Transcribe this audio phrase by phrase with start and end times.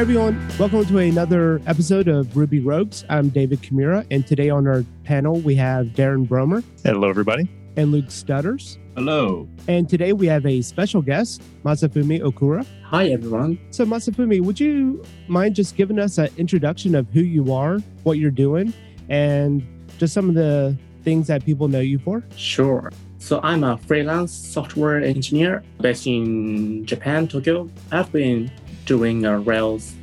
[0.00, 3.04] Hey everyone, welcome to another episode of Ruby Rogues.
[3.10, 6.64] I'm David Kimura, and today on our panel we have Darren Broemmer.
[6.82, 7.50] Hello, everybody.
[7.76, 8.78] And Luke Stutters.
[8.94, 9.46] Hello.
[9.68, 12.64] And today we have a special guest, Masafumi Okura.
[12.84, 13.58] Hi, everyone.
[13.72, 18.16] So, Masafumi, would you mind just giving us an introduction of who you are, what
[18.16, 18.72] you're doing,
[19.10, 19.62] and
[19.98, 22.24] just some of the things that people know you for?
[22.36, 22.90] Sure.
[23.18, 27.68] So, I'm a freelance software engineer based in Japan, Tokyo.
[27.92, 28.50] I've been
[28.90, 29.94] doing uh, Rails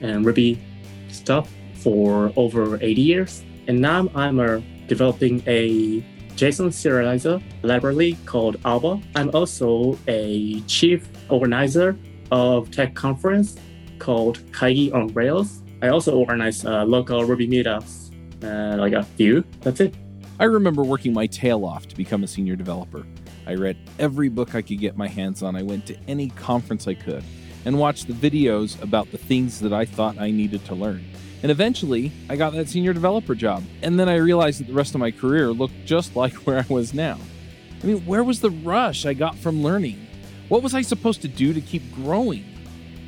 [0.00, 0.58] and Ruby
[1.08, 3.44] stuff for over 80 years.
[3.68, 6.00] And now I'm uh, developing a
[6.34, 9.00] JSON serializer library called Alba.
[9.14, 11.96] I'm also a chief organizer
[12.32, 13.54] of tech conference
[14.00, 15.62] called Kaigi on Rails.
[15.80, 18.10] I also organize uh, local Ruby meetups,
[18.42, 19.44] uh, like a few.
[19.60, 19.94] That's it.
[20.40, 23.06] I remember working my tail off to become a senior developer.
[23.46, 25.54] I read every book I could get my hands on.
[25.54, 27.22] I went to any conference I could
[27.64, 31.04] and watched the videos about the things that I thought I needed to learn.
[31.42, 33.64] And eventually, I got that senior developer job.
[33.82, 36.66] And then I realized that the rest of my career looked just like where I
[36.72, 37.18] was now.
[37.82, 40.06] I mean, where was the rush I got from learning?
[40.48, 42.44] What was I supposed to do to keep growing?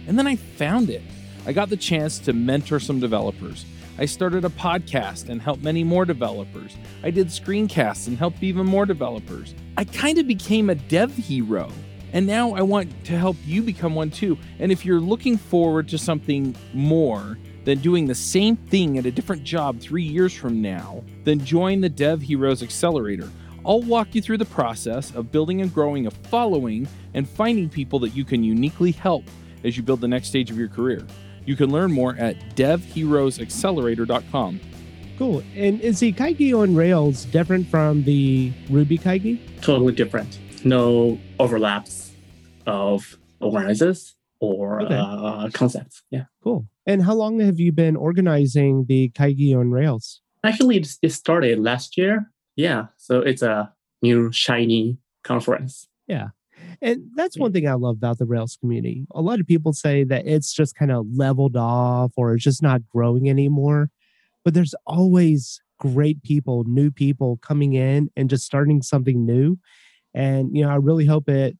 [0.06, 1.02] And then I found it.
[1.46, 3.64] I got the chance to mentor some developers.
[3.98, 6.76] I started a podcast and helped many more developers.
[7.02, 9.54] I did screencasts and helped even more developers.
[9.78, 11.72] I kind of became a dev hero.
[12.12, 14.38] And now I want to help you become one too.
[14.58, 19.10] And if you're looking forward to something more than doing the same thing at a
[19.10, 23.28] different job three years from now, then join the Dev Heroes Accelerator.
[23.66, 27.98] I'll walk you through the process of building and growing a following and finding people
[27.98, 29.24] that you can uniquely help
[29.64, 31.04] as you build the next stage of your career.
[31.44, 34.60] You can learn more at devheroesaccelerator.com.
[35.18, 35.42] Cool.
[35.54, 39.40] And is the Kaigi on Rails different from the Ruby Kaigi?
[39.62, 40.38] Totally different.
[40.64, 42.12] No overlaps
[42.66, 44.96] of organizers or okay.
[44.96, 46.02] uh, concepts.
[46.10, 46.24] Yeah.
[46.42, 46.66] Cool.
[46.86, 50.20] And how long have you been organizing the Kaigi on Rails?
[50.44, 52.30] Actually, it started last year.
[52.54, 52.86] Yeah.
[52.96, 55.88] So it's a new shiny conference.
[56.06, 56.28] Yeah.
[56.80, 59.06] And that's one thing I love about the Rails community.
[59.14, 62.62] A lot of people say that it's just kind of leveled off or it's just
[62.62, 63.90] not growing anymore.
[64.44, 69.58] But there's always great people, new people coming in and just starting something new.
[70.16, 71.56] And, you know, I really hope it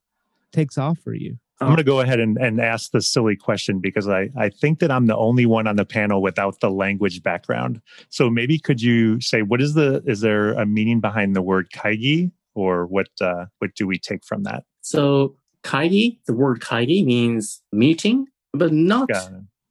[0.51, 1.39] takes off for you.
[1.61, 4.81] I'm going to go ahead and, and ask the silly question because I, I think
[4.81, 7.81] that I'm the only one on the panel without the language background.
[8.11, 11.71] So maybe could you say what is the is there a meaning behind the word
[11.71, 14.65] kaigi or what uh, what do we take from that?
[14.83, 19.09] So kaigi, the word kaigi means meeting, but not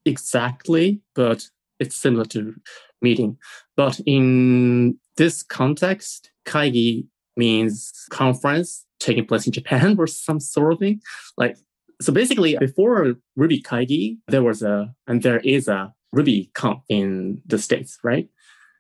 [0.06, 1.48] exactly, but
[1.80, 2.56] it's similar to
[3.02, 3.38] meeting.
[3.76, 10.80] But in this context, kaigi means conference taking place in Japan or some sort of
[10.80, 11.02] thing.
[11.38, 11.58] Like
[12.02, 17.42] so basically before Ruby Kaigi, there was a and there is a Ruby Conf in
[17.46, 18.30] the States, right?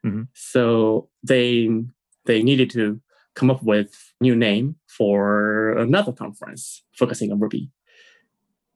[0.06, 0.24] Mm-hmm.
[0.34, 1.70] So they
[2.26, 3.00] they needed to
[3.36, 7.70] come up with new name for another conference focusing on Ruby.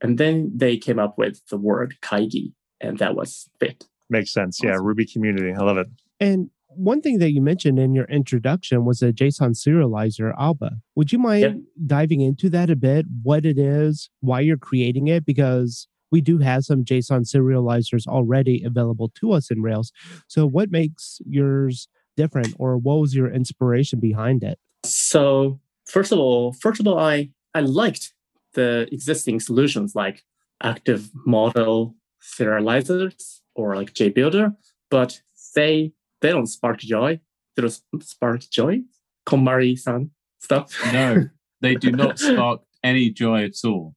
[0.01, 3.85] And then they came up with the word Kaigi, and that was fit.
[4.09, 4.59] Makes sense.
[4.59, 4.69] Awesome.
[4.69, 5.53] Yeah, Ruby community.
[5.53, 5.87] I love it.
[6.19, 10.77] And one thing that you mentioned in your introduction was a JSON serializer Alba.
[10.95, 13.05] Would you mind diving into that a bit?
[13.23, 15.25] What it is, why you're creating it?
[15.25, 19.91] Because we do have some JSON serializers already available to us in Rails.
[20.27, 24.59] So, what makes yours different, or what was your inspiration behind it?
[24.85, 28.13] So, first of all, first of all, I I liked
[28.53, 30.23] the existing solutions like
[30.61, 34.55] active model serializers or like JBuilder,
[34.89, 35.21] but
[35.55, 37.19] they they don't spark joy.
[37.55, 38.81] They don't spark joy.
[39.27, 40.73] KonMari-san stuff.
[40.91, 41.29] No,
[41.61, 43.93] they do not spark any joy at all.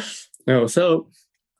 [0.46, 1.10] no, so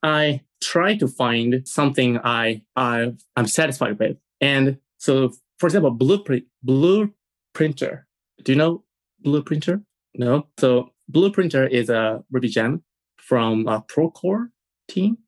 [0.02, 4.16] I try to find something I, I I'm satisfied with.
[4.40, 8.02] And so for example, blueprint Blueprinter.
[8.42, 8.84] Do you know
[9.24, 9.82] Blueprinter?
[10.14, 10.46] No.
[10.58, 12.82] So Blueprinter is a Ruby gem
[13.16, 14.48] from a Procore
[14.88, 15.18] team.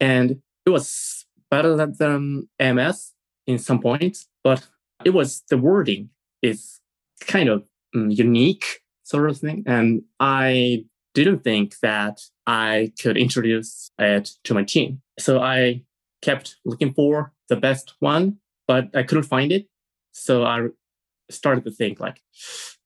[0.00, 3.12] And it was better than, than MS
[3.46, 4.64] in some points, but
[5.04, 6.08] it was the wording
[6.40, 6.78] is
[7.20, 7.64] kind of
[7.96, 9.64] um, unique sort of thing.
[9.66, 10.84] And I
[11.14, 15.02] didn't think that I could introduce it to my team.
[15.18, 15.82] So I
[16.22, 18.36] kept looking for the best one,
[18.68, 19.66] but I couldn't find it.
[20.12, 20.68] So I
[21.28, 22.22] started to think like,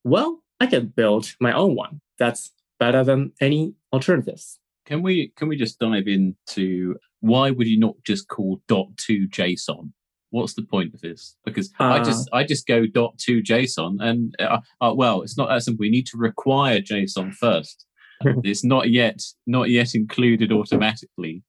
[0.03, 4.59] well, I can build my own one that's better than any alternatives.
[4.87, 9.29] Can we can we just dive into why would you not just call dot to
[9.29, 9.93] JSON
[10.31, 11.37] what's the point of this?
[11.45, 15.37] Because uh, I just I just go dot to JSON, and uh, uh, well, it's
[15.37, 15.83] not that simple.
[15.83, 17.87] We need to require JSON first.
[18.45, 21.43] it's not yet not yet included automatically,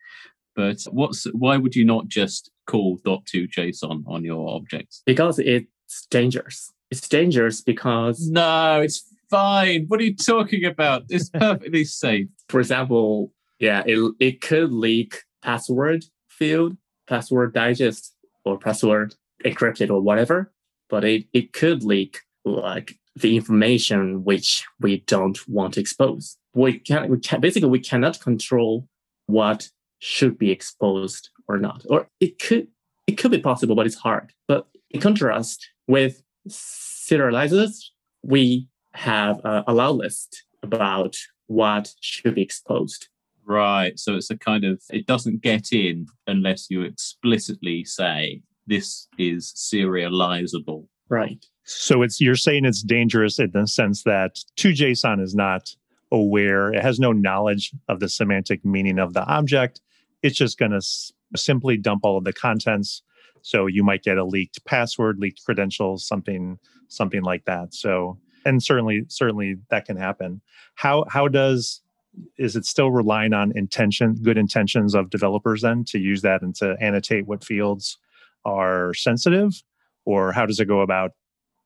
[0.56, 5.02] But what's why would you not just call dot2 JSON on your objects?
[5.06, 6.72] Because it's dangerous.
[6.90, 9.86] It's dangerous because no, it's fine.
[9.88, 11.04] What are you talking about?
[11.10, 12.28] It's perfectly safe.
[12.50, 18.14] For example, yeah, it it could leak password field, password digest,
[18.46, 19.16] or password
[19.46, 20.52] encrypted or whatever.
[20.90, 26.38] But it, it could leak like the information which we don't want to expose.
[26.54, 28.88] We can we can basically we cannot control
[29.28, 31.86] what should be exposed or not.
[31.90, 32.68] Or it could
[33.08, 34.34] it could be possible, but it's hard.
[34.48, 37.86] But in contrast with serializers,
[38.24, 41.16] we have a allow list about
[41.48, 43.08] what should be exposed.
[43.46, 43.98] Right.
[44.00, 49.54] So it's a kind of it doesn't get in unless you explicitly say this is
[49.56, 50.88] serializable.
[51.10, 51.46] Right.
[51.64, 55.76] So it's you're saying it's dangerous in the sense that 2JSON is not
[56.12, 59.82] aware, it has no knowledge of the semantic meaning of the object.
[60.24, 63.02] It's just going to s- simply dump all of the contents.
[63.42, 67.74] So you might get a leaked password, leaked credentials, something something like that.
[67.74, 70.42] So and certainly certainly that can happen.
[70.76, 71.82] How how does
[72.38, 76.56] is it still relying on intention, good intentions of developers then to use that and
[76.56, 77.98] to annotate what fields
[78.46, 79.64] are sensitive,
[80.06, 81.12] or how does it go about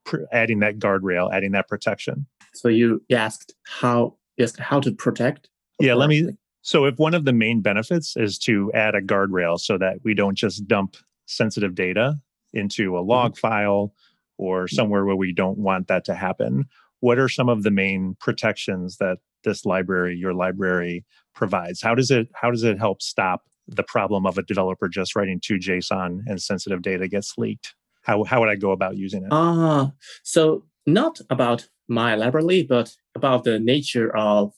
[0.06, 2.25] pr- adding that guardrail, adding that protection?
[2.53, 5.50] So you asked how yes how to protect.
[5.80, 6.30] Yeah, let me.
[6.62, 10.13] So, if one of the main benefits is to add a guardrail so that we
[10.13, 12.19] don't just dump sensitive data
[12.53, 13.09] into a mm-hmm.
[13.09, 13.94] log file
[14.38, 16.65] or somewhere where we don't want that to happen,
[17.00, 21.81] what are some of the main protections that this library, your library, provides?
[21.81, 25.39] How does it how does it help stop the problem of a developer just writing
[25.45, 27.74] to JSON and sensitive data gets leaked?
[28.03, 29.30] How how would I go about using it?
[29.31, 29.92] Ah,
[30.24, 34.53] so not about my library, but about the nature of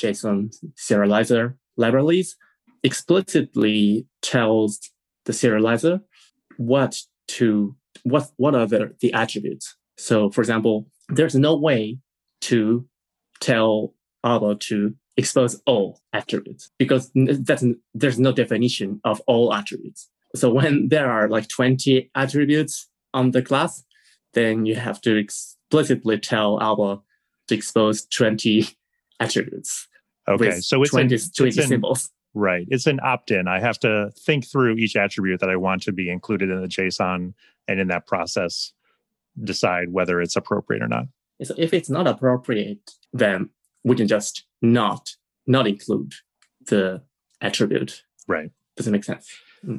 [0.00, 2.36] JSON serializer libraries
[2.82, 4.90] explicitly tells
[5.24, 6.00] the serializer
[6.56, 9.76] what to what what are the, the attributes.
[9.96, 11.98] So for example, there's no way
[12.42, 12.86] to
[13.40, 13.94] tell
[14.28, 17.64] Alba to expose all attributes because that's
[17.94, 20.08] there's no definition of all attributes.
[20.36, 23.84] So when there are like 20 attributes on the class,
[24.34, 27.00] then you have to explicitly tell Alba
[27.48, 28.68] to expose 20
[29.20, 29.88] attributes.
[30.28, 32.10] Okay, so it's 20, an, 20 it's an- symbols.
[32.34, 32.66] Right.
[32.68, 33.48] It's an opt in.
[33.48, 36.68] I have to think through each attribute that I want to be included in the
[36.68, 37.32] JSON
[37.66, 38.72] and in that process
[39.42, 41.04] decide whether it's appropriate or not.
[41.42, 43.50] So if it's not appropriate, then
[43.88, 45.10] we can just not
[45.46, 46.12] not include
[46.66, 47.02] the
[47.40, 48.02] attribute.
[48.26, 48.50] Right.
[48.76, 49.28] Does it make sense?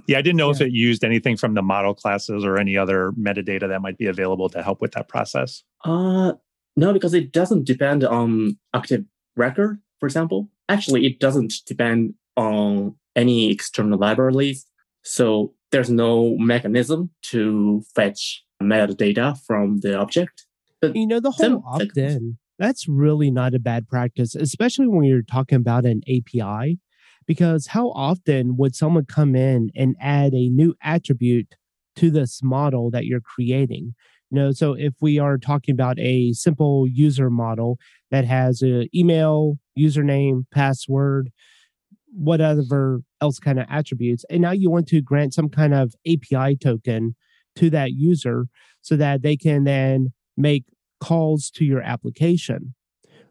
[0.07, 3.11] Yeah, I didn't know if it used anything from the model classes or any other
[3.13, 5.63] metadata that might be available to help with that process.
[5.85, 6.33] Uh
[6.75, 9.03] no, because it doesn't depend on active
[9.35, 10.49] record, for example.
[10.69, 14.65] Actually, it doesn't depend on any external libraries.
[15.03, 20.45] So there's no mechanism to fetch metadata from the object.
[20.81, 24.87] But You know, the Some- whole opt in, that's really not a bad practice, especially
[24.87, 26.77] when you're talking about an API.
[27.25, 31.55] Because how often would someone come in and add a new attribute
[31.95, 33.93] to this model that you're creating?
[34.29, 37.77] You know, so if we are talking about a simple user model
[38.11, 41.29] that has an email, username, password,
[42.11, 46.55] whatever else kind of attributes, and now you want to grant some kind of API
[46.57, 47.15] token
[47.55, 48.47] to that user
[48.81, 50.65] so that they can then make
[50.99, 52.73] calls to your application.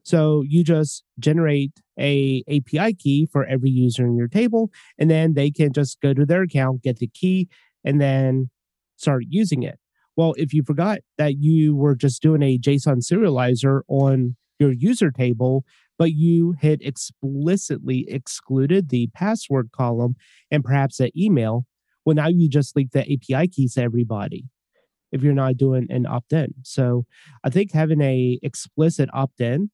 [0.02, 5.34] So you just generate a API key for every user in your table, and then
[5.34, 7.48] they can just go to their account, get the key,
[7.84, 8.50] and then
[8.96, 9.78] start using it.
[10.16, 15.10] Well, if you forgot that you were just doing a JSON serializer on your user
[15.10, 15.64] table,
[15.98, 20.16] but you had explicitly excluded the password column
[20.50, 21.66] and perhaps the email,
[22.04, 24.46] well, now you just leak the API keys to everybody
[25.12, 26.54] if you're not doing an opt-in.
[26.62, 27.06] So
[27.44, 29.70] I think having a explicit opt-in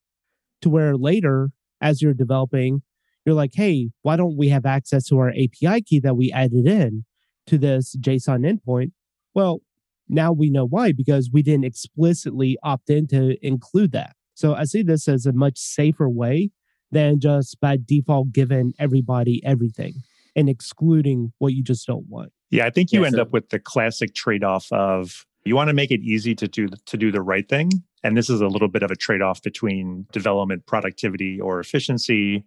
[0.62, 1.50] to where later
[1.81, 2.83] as you're developing,
[3.25, 6.67] you're like, hey, why don't we have access to our API key that we added
[6.67, 7.05] in
[7.47, 8.93] to this JSON endpoint?
[9.35, 9.61] Well,
[10.09, 14.14] now we know why because we didn't explicitly opt in to include that.
[14.35, 16.50] So I see this as a much safer way
[16.91, 19.95] than just by default giving everybody everything
[20.37, 22.33] and excluding what you just don't want.
[22.50, 25.69] Yeah, I think you Yeah, end so- up with the classic trade-off of you want
[25.69, 27.71] to make it easy to do to do the right thing,
[28.03, 32.45] and this is a little bit of a trade-off between development productivity or efficiency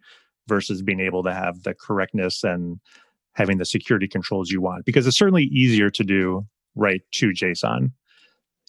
[0.48, 2.80] versus being able to have the correctness and
[3.34, 7.92] having the security controls you want because it's certainly easier to do right to JSON.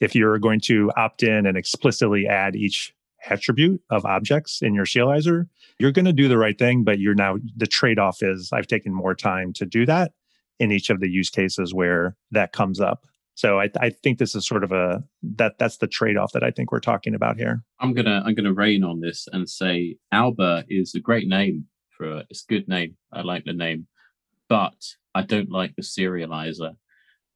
[0.00, 2.92] If you're going to opt in and explicitly add each
[3.28, 5.46] attribute of objects in your serializer,
[5.78, 8.66] you're going to do the right thing, but you're now the trade off is I've
[8.66, 10.12] taken more time to do that
[10.58, 13.04] in each of the use cases where that comes up.
[13.34, 16.42] So I, I think this is sort of a that that's the trade off that
[16.42, 17.62] I think we're talking about here.
[17.78, 22.10] I'm gonna I'm gonna rain on this and say Alba is a great name for
[22.10, 22.96] a, it's a good name.
[23.12, 23.86] I like the name,
[24.48, 24.74] but
[25.14, 26.74] I don't like the serializer.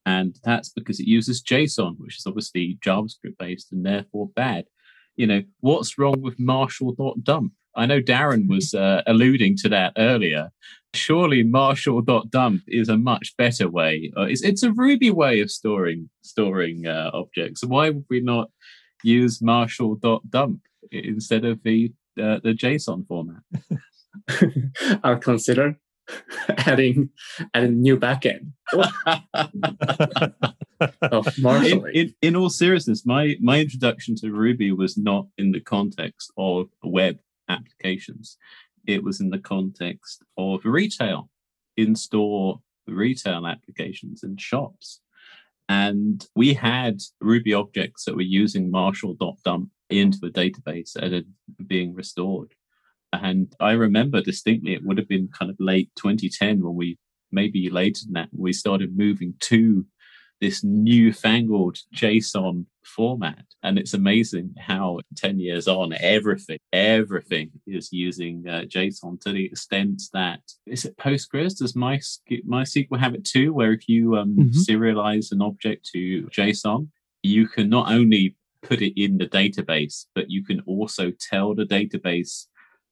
[0.05, 4.65] And that's because it uses JSON, which is obviously JavaScript based and therefore bad.
[5.17, 7.53] You know, what's wrong with Marshall.dump?
[7.75, 10.51] I know Darren was uh, alluding to that earlier.
[10.95, 14.13] Surely Marshall.dump is a much better way.
[14.17, 17.65] Uh, it's, it's a Ruby way of storing storing uh, objects.
[17.65, 18.51] Why would we not
[19.03, 23.43] use Marshall.dump instead of the uh, the JSON format?
[25.05, 25.79] I'll consider
[26.49, 27.11] adding
[27.55, 28.53] adding new backend
[31.39, 31.85] Marshall.
[31.85, 35.61] Oh, in, in, in all seriousness, my my introduction to Ruby was not in the
[35.61, 38.37] context of web applications.
[38.87, 41.29] It was in the context of retail,
[41.77, 45.01] in-store retail applications and shops.
[45.69, 51.27] And we had Ruby objects that were using Marshall.dump into a database and it
[51.67, 52.55] being restored.
[53.13, 56.99] And I remember distinctly it would have been kind of late 2010 when we
[57.31, 59.87] maybe later than that we started moving to
[60.43, 63.45] this newfangled JSON format.
[63.63, 69.47] And it's amazing how 10 years on, everything, everything is using uh, JSON to the
[69.47, 71.59] extent that is it Postgres?
[71.59, 73.55] Does My, MySQL have it too?
[73.55, 74.59] Where if you um, mm-hmm.
[74.59, 76.89] serialize an object to JSON,
[77.23, 81.67] you can not only put it in the database, but you can also tell the
[81.67, 82.47] database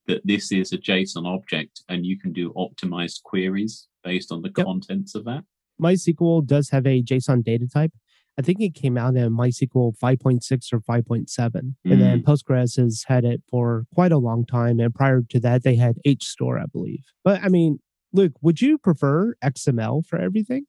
[0.06, 4.52] that this is a JSON object and you can do optimized queries based on the
[4.56, 4.66] yep.
[4.66, 5.42] contents of that.
[5.80, 7.92] MySQL does have a JSON data type.
[8.38, 11.26] I think it came out in MySQL 5.6 or 5.7.
[11.28, 11.74] Mm.
[11.84, 12.24] And then mm.
[12.24, 14.80] Postgres has had it for quite a long time.
[14.80, 17.04] And prior to that, they had HStore, I believe.
[17.24, 17.80] But I mean,
[18.12, 20.64] Luke, would you prefer XML for everything?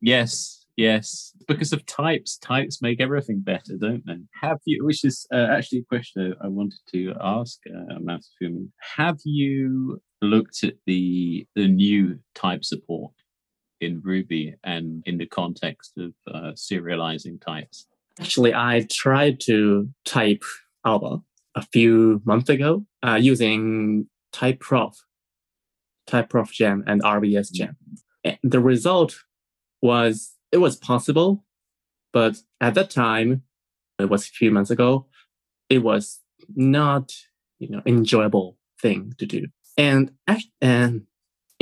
[0.00, 2.38] Yes, Yes, because of types.
[2.38, 4.16] Types make everything better, don't they?
[4.40, 4.84] Have you?
[4.86, 7.98] Which is uh, actually a question I wanted to ask uh.
[8.96, 13.12] Have you looked at the the new type support
[13.82, 17.86] in Ruby and in the context of uh, serializing types?
[18.20, 20.42] Actually, I tried to type
[20.84, 21.20] Alba
[21.54, 24.94] a few months ago uh, using TypeProf,
[26.08, 27.76] TypeProf Gem, and RBS Gem.
[28.24, 29.18] And the result
[29.80, 31.44] was it was possible,
[32.12, 33.42] but at that time,
[33.98, 35.06] it was a few months ago,
[35.68, 36.20] it was
[36.54, 37.12] not
[37.58, 39.46] you know enjoyable thing to do.
[39.78, 40.12] And
[40.60, 41.06] and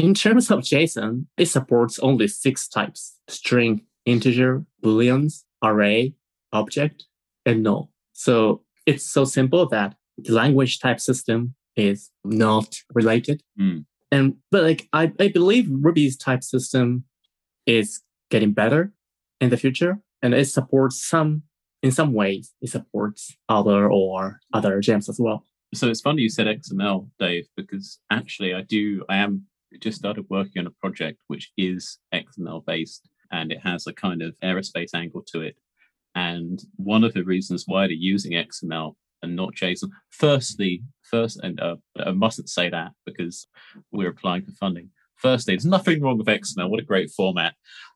[0.00, 6.14] in terms of JSON, it supports only six types: string, integer, booleans, array,
[6.52, 7.04] object,
[7.45, 7.90] and null.
[8.12, 13.42] So it's so simple that the language type system is not related.
[13.59, 13.85] Mm.
[14.12, 17.04] And but like I, I believe Ruby's type system
[17.66, 18.92] is getting better
[19.40, 20.00] in the future.
[20.23, 21.42] And it supports some,
[21.83, 25.45] in some ways, it supports other or other gems as well.
[25.73, 29.47] So it's funny you said XML, Dave, because actually I do, I am
[29.79, 34.23] just started working on a project which is XML based and it has a kind
[34.23, 35.57] of aerospace angle to it.
[36.15, 41.61] And one of the reasons why they're using XML and not JSON, firstly, first, and
[41.61, 43.47] uh, I mustn't say that because
[43.93, 44.91] we're applying for funding.
[45.17, 46.71] Firstly, there's nothing wrong with XML.
[46.71, 47.55] What a great format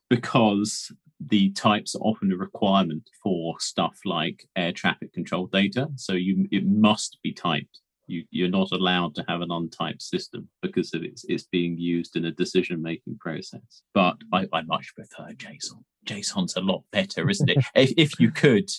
[0.09, 5.87] because the types are often a requirement for stuff like air traffic control data.
[5.95, 7.79] So you it must be typed.
[8.07, 12.15] You, you're not allowed to have an untyped system because of it's, it's being used
[12.15, 13.81] in a decision making process.
[13.93, 15.83] But I, I much prefer JSON.
[16.05, 17.57] JSON's a lot better, isn't it?
[17.75, 18.69] if, if you could,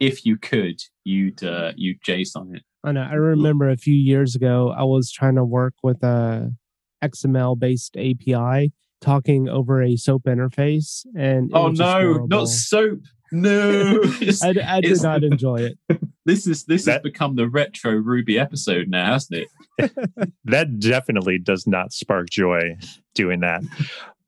[0.00, 2.62] if you could, you'd uh, you'd JSON it.
[2.82, 3.02] I know.
[3.02, 6.54] I remember a few years ago, I was trying to work with a
[7.02, 11.04] XML based API talking over a SOAP interface.
[11.16, 13.00] And oh no, not SOAP.
[13.32, 14.00] No,
[14.42, 16.00] I, I did not enjoy it.
[16.26, 19.46] This is this that, has become the retro Ruby episode now, hasn't
[19.78, 20.32] it?
[20.44, 22.76] that definitely does not spark joy
[23.14, 23.62] doing that.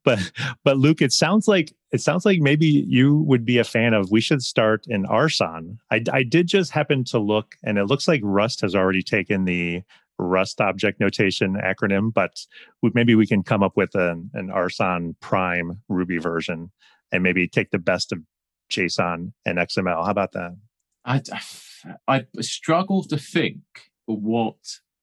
[0.04, 0.32] But
[0.64, 4.10] but Luke, it sounds like it sounds like maybe you would be a fan of.
[4.10, 5.78] We should start in Arson.
[5.90, 9.44] I, I did just happen to look, and it looks like Rust has already taken
[9.44, 9.82] the
[10.18, 12.44] Rust object notation acronym, but
[12.82, 16.70] maybe we can come up with an, an Arson Prime Ruby version
[17.12, 18.20] and maybe take the best of
[18.70, 20.04] JSON and XML.
[20.04, 20.56] How about that?
[21.04, 21.20] I,
[22.08, 23.62] I struggle to think
[24.06, 24.56] what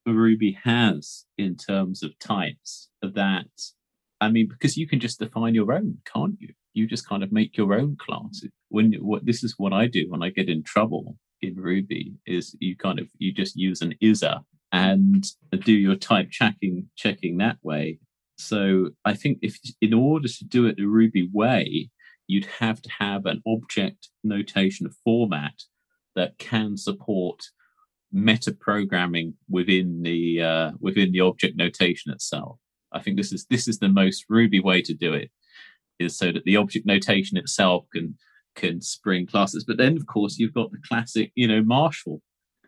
[0.06, 3.48] Ruby has in terms of types that,
[4.22, 6.54] I mean, because you can just define your own, can't you?
[6.74, 8.44] You just kind of make your own class.
[8.70, 12.56] When what this is what I do when I get in trouble in Ruby is
[12.60, 15.26] you kind of you just use an isa and
[15.64, 18.00] do your type checking checking that way.
[18.38, 21.90] So I think if in order to do it the Ruby way,
[22.28, 25.64] you'd have to have an object notation format
[26.16, 27.42] that can support
[28.12, 32.58] meta programming within the uh, within the object notation itself.
[32.92, 35.32] I think this is this is the most Ruby way to do it,
[36.00, 38.18] is so that the object notation itself can
[38.56, 39.64] can spring classes.
[39.64, 42.22] But then, of course, you've got the classic, you know, Marshall,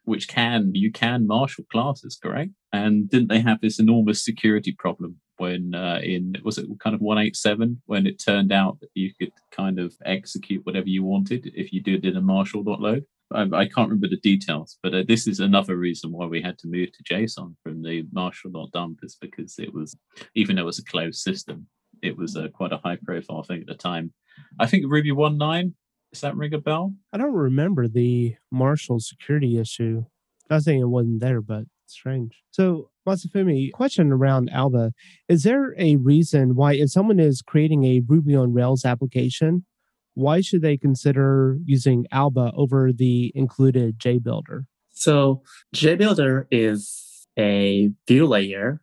[0.05, 2.51] which can you can Marshall classes, correct?
[2.71, 7.01] And didn't they have this enormous security problem when uh, in was it kind of
[7.01, 11.73] 187 when it turned out that you could kind of execute whatever you wanted if
[11.73, 15.75] you did in marshall.load I, I can't remember the details but uh, this is another
[15.75, 19.95] reason why we had to move to json from the marshall.dump is because it was
[20.35, 21.67] even though it was a closed system
[22.01, 24.11] it was uh, quite a high profile thing at the time.
[24.59, 25.73] I think ruby 1.9
[26.11, 26.93] does that ring a bell?
[27.13, 30.03] I don't remember the marshall security issue.
[30.49, 32.43] Not saying it wasn't there but strange.
[32.51, 34.91] So Masafumi, question around Alba.
[35.29, 39.65] Is there a reason why, if someone is creating a Ruby on Rails application,
[40.13, 44.65] why should they consider using Alba over the included JBuilder?
[44.91, 45.43] So
[45.75, 48.81] JBuilder is a view layer,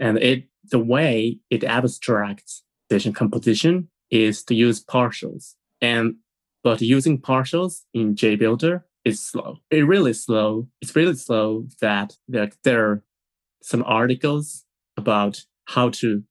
[0.00, 5.54] and it the way it abstracts vision composition is to use partials.
[5.80, 6.16] And
[6.62, 9.58] but using partials in JBuilder is slow.
[9.70, 10.68] It really slow.
[10.80, 13.02] It's really slow that there, there
[13.62, 14.64] some articles
[14.96, 16.24] about how to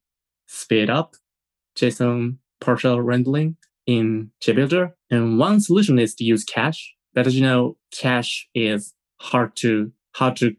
[0.47, 1.15] speed up
[1.77, 3.57] JSON partial rendering
[3.87, 4.91] in JBuilder.
[5.09, 6.93] And one solution is to use cache.
[7.13, 10.55] But as you know, cache is hard to hard to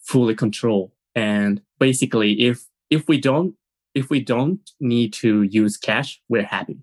[0.00, 0.94] fully control.
[1.14, 3.54] And basically, if if we don't
[3.94, 6.78] if we don't need to use cache, we're happy,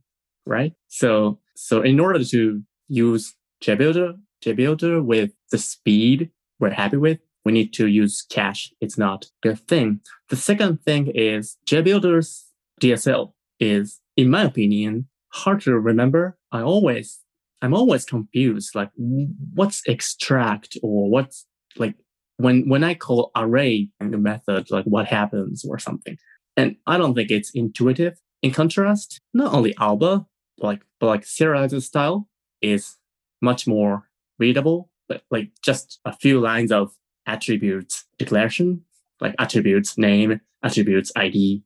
[0.46, 0.74] right?
[0.90, 3.34] So so in order to use
[3.64, 8.74] JBuilder, JBuilder with the speed we're happy with, we need to use cache.
[8.82, 10.02] It's not a thing.
[10.30, 12.46] The second thing is JBuilder's
[12.82, 16.38] DSL is, in my opinion, hard to remember.
[16.52, 17.20] I always,
[17.62, 18.74] I'm always confused.
[18.74, 21.46] Like, what's extract or what's
[21.78, 21.96] like
[22.38, 26.18] when when I call array method, like what happens or something.
[26.58, 28.18] And I don't think it's intuitive.
[28.42, 30.26] In contrast, not only Alba,
[30.58, 32.28] like but like serialized style
[32.62, 32.98] is
[33.42, 34.90] much more readable.
[35.08, 36.92] But like just a few lines of
[37.28, 38.82] attributes declaration,
[39.22, 41.64] like attributes name, attributes ID,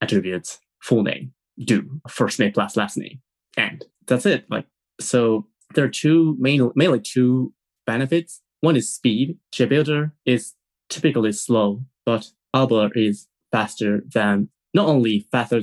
[0.00, 1.32] attributes full name,
[1.64, 3.20] do first name plus last name.
[3.56, 4.44] And that's it.
[4.50, 4.66] Like,
[5.00, 7.52] so there are two main, mainly two
[7.86, 8.40] benefits.
[8.60, 9.38] One is speed.
[9.54, 10.54] JBuilder is
[10.88, 15.60] typically slow, but Alba is faster than, not only faster,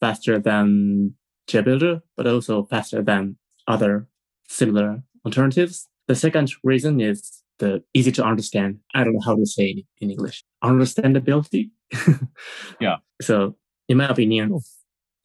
[0.00, 1.14] faster than
[1.48, 4.08] JBuilder, but also faster than other
[4.48, 5.88] similar alternatives.
[6.08, 8.78] The second reason is the easy to understand.
[8.94, 10.44] I don't know how to say it in English.
[10.64, 11.70] Understandability.
[12.80, 12.96] yeah.
[13.20, 13.56] So
[13.88, 14.60] in my opinion,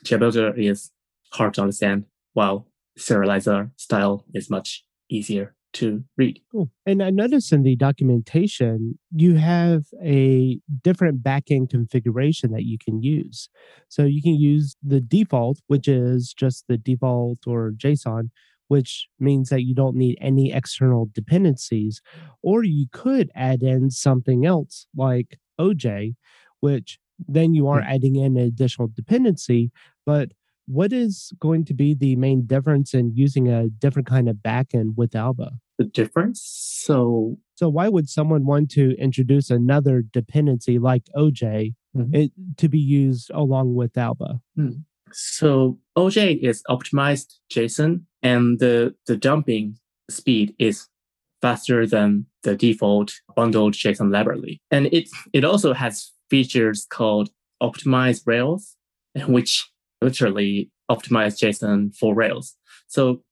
[0.10, 0.20] cool.
[0.20, 0.92] JBuilder is
[1.34, 2.68] hard to understand, while
[2.98, 6.42] serializer style is much easier to read.
[6.52, 6.72] Cool.
[6.86, 13.02] And I noticed in the documentation, you have a different backend configuration that you can
[13.02, 13.50] use.
[13.90, 18.30] So you can use the default, which is just the default or JSON,
[18.70, 22.02] which means that you don't need any external dependencies.
[22.42, 26.16] Or you could add in something else like OJ,
[26.60, 27.88] which then you are hmm.
[27.88, 29.72] adding in an additional dependency.
[30.08, 30.32] But
[30.68, 34.96] what is going to be the main difference in using a different kind of backend
[34.96, 35.52] with Alba?
[35.78, 36.42] The difference?
[36.42, 42.16] So, so why would someone want to introduce another dependency like OJ mm-hmm.
[42.16, 44.40] it, to be used along with Alba?
[44.58, 44.84] Mm.
[45.12, 49.78] So OJ is optimized JSON and the, the dumping
[50.10, 50.88] speed is
[51.42, 54.62] faster than the default bundled JSON library.
[54.72, 57.30] And it, it also has features called
[57.62, 58.76] optimized Rails,
[59.28, 59.70] which
[60.02, 62.56] literally optimize JSON for Rails.
[62.88, 63.24] So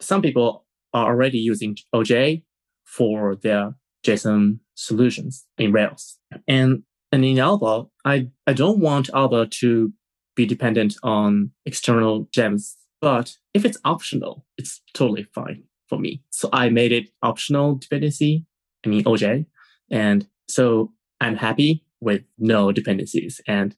[0.00, 2.42] some people are already using OJ
[2.84, 6.18] for their JSON solutions in Rails.
[6.46, 6.82] And,
[7.12, 9.92] and in Alba, I, I don't want Alba to
[10.36, 12.76] be dependent on external gems.
[13.00, 16.22] But if it's optional, it's totally fine for me.
[16.30, 18.46] So I made it optional dependency,
[18.84, 19.46] I mean OJ.
[19.90, 23.40] And so I'm happy with no dependencies.
[23.46, 23.76] And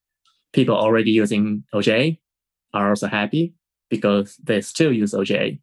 [0.52, 2.18] people already using OJ
[2.82, 3.54] are also happy
[3.90, 5.60] because they still use OJ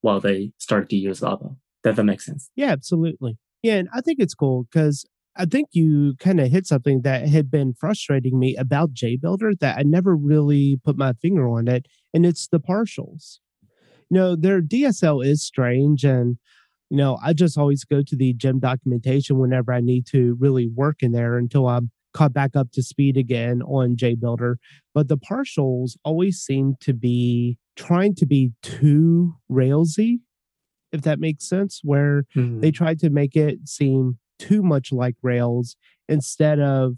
[0.00, 1.56] while they start to use Alba.
[1.82, 2.50] Does that make sense?
[2.56, 3.38] Yeah, absolutely.
[3.62, 5.04] Yeah, and I think it's cool because
[5.36, 9.78] I think you kind of hit something that had been frustrating me about JBuilder that
[9.78, 13.38] I never really put my finger on it, and it's the partials.
[14.10, 16.38] You know, their DSL is strange, and
[16.90, 20.68] you know, I just always go to the gem documentation whenever I need to really
[20.68, 24.56] work in there until I'm caught back up to speed again on JBuilder.
[24.94, 30.20] But the partials always seem to be trying to be too railsy,
[30.92, 32.60] if that makes sense, where Mhm.
[32.60, 35.76] they tried to make it seem too much like Rails
[36.08, 36.96] instead of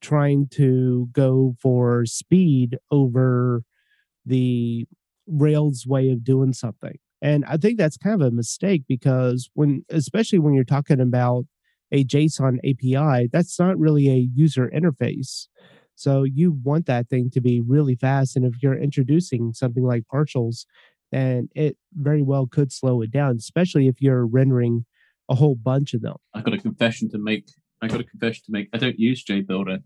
[0.00, 3.62] trying to go for speed over
[4.24, 4.86] the
[5.26, 6.96] Rails way of doing something.
[7.22, 11.46] And I think that's kind of a mistake because when, especially when you're talking about
[11.92, 15.46] a JSON API, that's not really a user interface.
[15.94, 18.36] So you want that thing to be really fast.
[18.36, 20.66] And if you're introducing something like partials,
[21.10, 24.84] then it very well could slow it down, especially if you're rendering
[25.28, 26.16] a whole bunch of them.
[26.34, 27.48] I got a confession to make.
[27.82, 28.68] I got a confession to make.
[28.72, 29.78] I don't use JBuilder.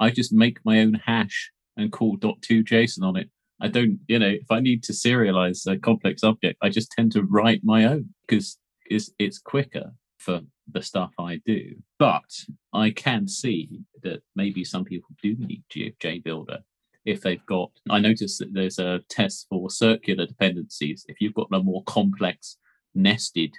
[0.00, 3.30] I just make my own hash and call dot two JSON on it.
[3.60, 7.12] I don't, you know, if I need to serialize a complex object, I just tend
[7.12, 11.76] to write my own because it's, it's quicker for the stuff I do.
[11.98, 12.30] But
[12.72, 16.58] I can see that maybe some people do need J- JBuilder
[17.04, 17.70] if they've got.
[17.88, 21.06] I noticed that there's a test for circular dependencies.
[21.08, 22.58] If you've got a more complex
[22.94, 23.54] nested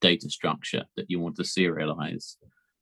[0.00, 2.36] data structure that you want to serialize,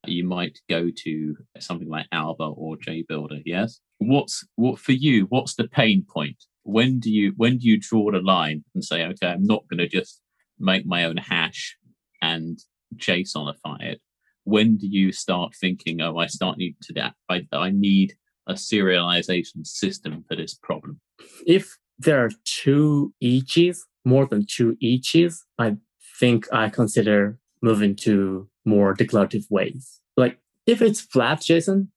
[0.07, 3.43] you might go to something like Alba or JBuilder.
[3.45, 3.81] Yes.
[3.99, 5.27] What's what for you?
[5.27, 6.37] What's the pain point?
[6.63, 9.79] When do you when do you draw the line and say, okay, I'm not going
[9.79, 10.21] to just
[10.59, 11.77] make my own hash
[12.23, 12.59] and
[12.97, 14.01] JSONify it?
[14.45, 18.15] When do you start thinking, oh, I start need to that I, I need
[18.47, 21.01] a serialization system for this problem?
[21.47, 25.77] if there are two eaches, more than two eaches, I
[26.19, 30.01] think I consider moving to more declarative ways.
[30.17, 31.89] Like if it's flat JSON,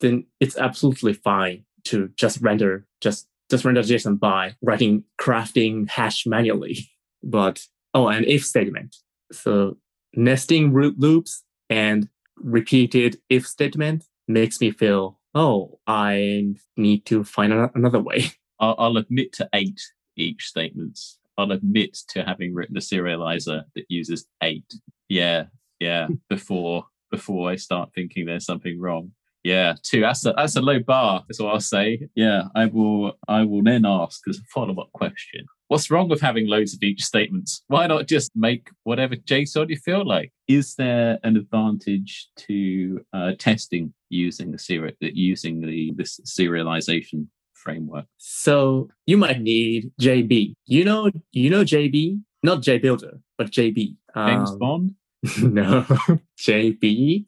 [0.00, 6.26] then it's absolutely fine to just render just just render JSON by writing crafting hash
[6.26, 6.78] manually.
[7.20, 8.94] But oh, and if statement.
[9.32, 9.76] So
[10.14, 17.52] nesting root loops and repeated if statement makes me feel, oh, I need to find
[17.52, 18.32] another way.
[18.60, 19.80] I'll, I'll admit to eight
[20.16, 21.18] each statements.
[21.36, 24.74] I'll admit to having written a serializer that uses eight.
[25.08, 25.44] Yeah,
[25.78, 26.08] yeah.
[26.28, 29.12] before before I start thinking there's something wrong.
[29.44, 30.00] Yeah, two.
[30.00, 31.24] That's a that's a low bar.
[31.26, 32.08] That's what I'll say.
[32.14, 33.12] Yeah, I will.
[33.28, 35.46] I will then ask as a follow up question.
[35.68, 37.62] What's wrong with having loads of each statements?
[37.68, 40.32] Why not just make whatever JSON you feel like?
[40.48, 48.06] Is there an advantage to uh, testing using the seri- using the this serialization framework?
[48.16, 50.54] So you might need JB.
[50.64, 53.96] You know, you know JB, not JBuilder, but JB.
[54.16, 54.94] James Um, Bond.
[55.42, 55.82] no,
[56.40, 57.26] JB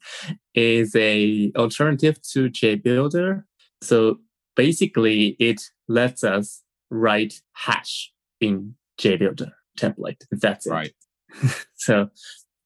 [0.55, 3.43] is a alternative to JBuilder.
[3.83, 4.19] So
[4.55, 10.23] basically, it lets us write hash in JBuilder template.
[10.31, 10.71] That's it.
[10.71, 10.93] Right.
[11.75, 12.09] so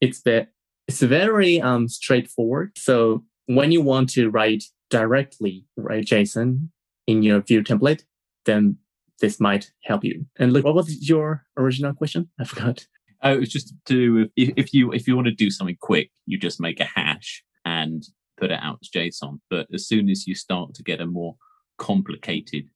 [0.01, 0.47] it's ve-
[0.87, 2.71] it's very um, straightforward.
[2.77, 6.69] So when you want to write directly write JSON
[7.07, 8.03] in your view template,
[8.45, 8.77] then
[9.21, 10.25] this might help you.
[10.37, 12.29] And look, what was your original question?
[12.39, 12.85] I forgot.
[13.21, 15.77] Oh, it was just to do if, if you if you want to do something
[15.79, 18.03] quick, you just make a hash and
[18.37, 19.39] put it out as JSON.
[19.49, 21.35] But as soon as you start to get a more
[21.77, 22.69] complicated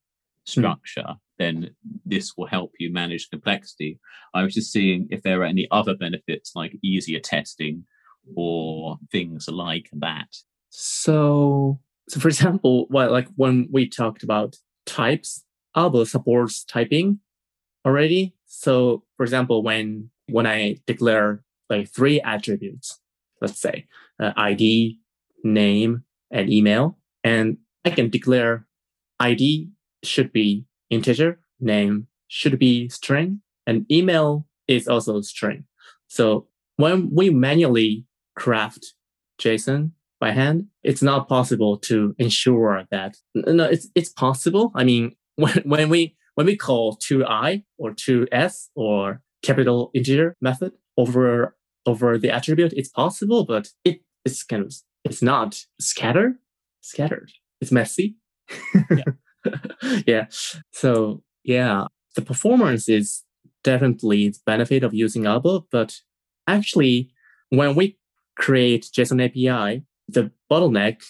[0.46, 1.72] structure, then
[2.06, 4.00] this will help you manage complexity.
[4.34, 7.86] I was just seeing if there are any other benefits like easier testing
[8.36, 10.28] or things like that.
[10.70, 15.44] So, so for example, well, like when we talked about types,
[15.76, 17.20] Alba supports typing
[17.86, 18.36] already.
[18.46, 23.00] So, for example, when when I declare like three attributes,
[23.42, 23.88] let's say
[24.20, 25.00] uh, ID,
[25.44, 28.68] name, and email, and I can declare
[29.20, 29.70] ID
[30.04, 35.66] should be integer, name should be string, and email is also string.
[36.08, 36.48] So
[36.78, 38.94] when we manually craft
[39.42, 43.18] JSON by hand, it's not possible to ensure that.
[43.36, 44.72] No, it's it's possible.
[44.76, 49.92] I mean, when when we when we call two i or two s or capital
[49.94, 54.74] integer method over over the attribute, it's possible, but it it's kind of
[55.04, 56.36] it's not scattered.
[56.82, 57.32] Scattered.
[57.62, 58.16] It's messy.
[58.74, 59.04] yeah.
[60.72, 63.24] So yeah, the performance is
[63.64, 66.00] definitely the benefit of using Alba, but
[66.48, 67.12] actually,
[67.50, 67.98] when we
[68.36, 71.04] create JSON API, the bottleneck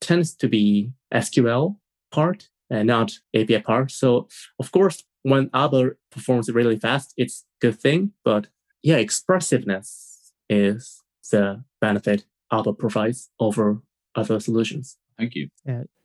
[0.00, 1.76] tends to be SQL
[2.10, 3.90] part and not API part.
[3.90, 8.12] So of course, when Alba performs really fast, it's a good thing.
[8.24, 8.48] But
[8.82, 13.82] yeah, expressiveness is the benefit Alba provides over
[14.14, 14.96] other solutions.
[15.18, 15.48] Thank you.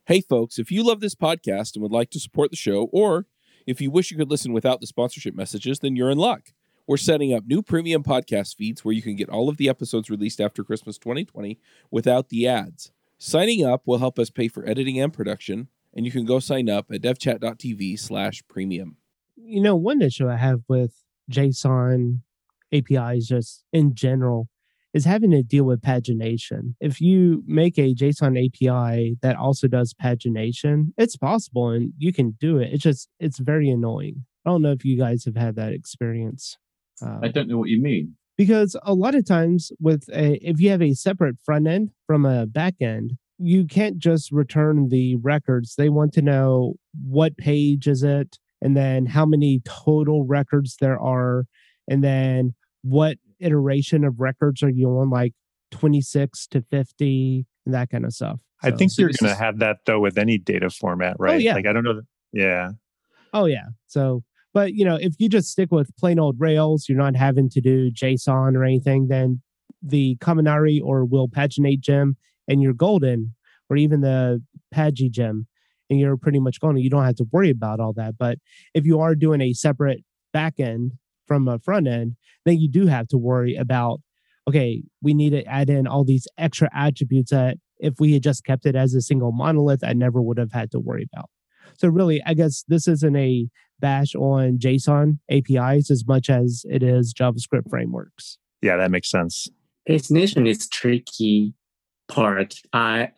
[0.06, 3.26] Hey, folks, if you love this podcast and would like to support the show, or
[3.68, 6.48] if you wish you could listen without the sponsorship messages, then you're in luck.
[6.88, 10.10] We're setting up new premium podcast feeds where you can get all of the episodes
[10.10, 11.56] released after Christmas 2020
[11.92, 12.90] without the ads.
[13.18, 16.68] Signing up will help us pay for editing and production, and you can go sign
[16.68, 18.96] up at devchat.tv slash premium.
[19.36, 22.22] You know, one issue I have with JSON
[22.72, 24.48] APIs just in general
[24.94, 26.74] is having to deal with pagination.
[26.80, 32.36] If you make a JSON API that also does pagination, it's possible and you can
[32.40, 32.72] do it.
[32.72, 34.24] It's just, it's very annoying.
[34.44, 36.58] I don't know if you guys have had that experience.
[37.00, 38.16] Uh, I don't know what you mean.
[38.36, 42.24] Because a lot of times, with a, if you have a separate front end from
[42.24, 45.74] a back end, you can't just return the records.
[45.76, 46.74] They want to know
[47.06, 51.44] what page is it, and then how many total records there are,
[51.88, 55.32] and then what iteration of records are you on, like
[55.72, 58.38] 26 to 50, and that kind of stuff.
[58.62, 61.34] I so, think you're going to have that though with any data format, oh, right?
[61.34, 61.54] Oh, yeah.
[61.54, 61.94] Like I don't know.
[61.94, 62.70] That, yeah.
[63.32, 63.66] Oh yeah.
[63.86, 64.22] So
[64.54, 67.60] but you know, if you just stick with plain old Rails, you're not having to
[67.60, 69.40] do JSON or anything, then
[69.82, 72.16] the Kaminari or will paginate gem
[72.48, 73.34] and you're golden,
[73.70, 74.42] or even the
[74.74, 75.46] Pagy gem,
[75.88, 76.82] and you're pretty much golden.
[76.82, 78.18] You don't have to worry about all that.
[78.18, 78.38] But
[78.74, 80.92] if you are doing a separate backend
[81.26, 84.00] from a front end, then you do have to worry about
[84.48, 88.44] okay, we need to add in all these extra attributes that if we had just
[88.44, 91.30] kept it as a single monolith, I never would have had to worry about.
[91.78, 96.82] So really, I guess this isn't a bash on JSON APIs as much as it
[96.82, 98.38] is JavaScript frameworks.
[98.62, 99.48] Yeah, that makes sense.
[99.88, 101.54] Pagination is tricky
[102.08, 102.56] part.
[102.72, 103.10] I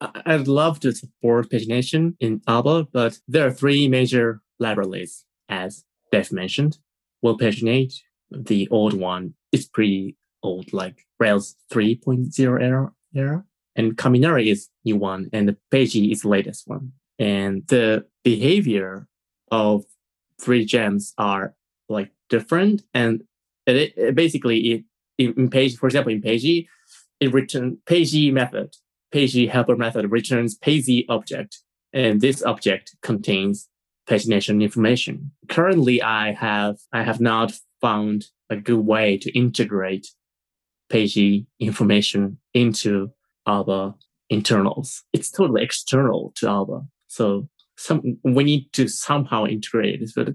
[0.00, 6.32] I'd love to support pagination in Alba, but there are three major libraries, as Dave
[6.32, 6.78] mentioned.
[7.22, 7.94] Will paginate,
[8.30, 13.44] the old one, is pretty old, like Rails 3.0 era, era.
[13.76, 16.92] And Kaminari is new one, and the Pagy is the latest one.
[17.18, 19.06] And the behavior
[19.50, 19.84] of
[20.40, 21.54] three gems are
[21.88, 23.22] like different and
[23.66, 24.84] it, it basically it
[25.18, 26.66] in, in page for example in page
[27.20, 28.74] it returns page method
[29.12, 31.58] page helper method returns page object
[31.92, 33.68] and this object contains
[34.08, 40.08] pagination information currently i have i have not found a good way to integrate
[40.90, 41.18] page
[41.60, 43.10] information into
[43.46, 43.94] our
[44.28, 50.12] internals it's totally external to our so some we need to somehow integrate this.
[50.14, 50.30] But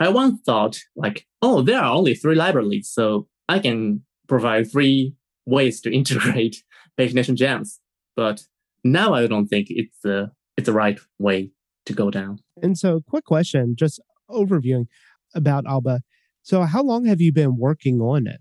[0.00, 5.14] I once thought like, oh, there are only three libraries, so I can provide three
[5.46, 6.62] ways to integrate
[6.98, 7.80] pagination gems.
[8.16, 8.42] But
[8.84, 11.50] now I don't think it's the it's the right way
[11.86, 12.38] to go down.
[12.62, 14.86] And so, quick question, just overviewing
[15.34, 16.02] about Alba.
[16.42, 18.40] So, how long have you been working on it?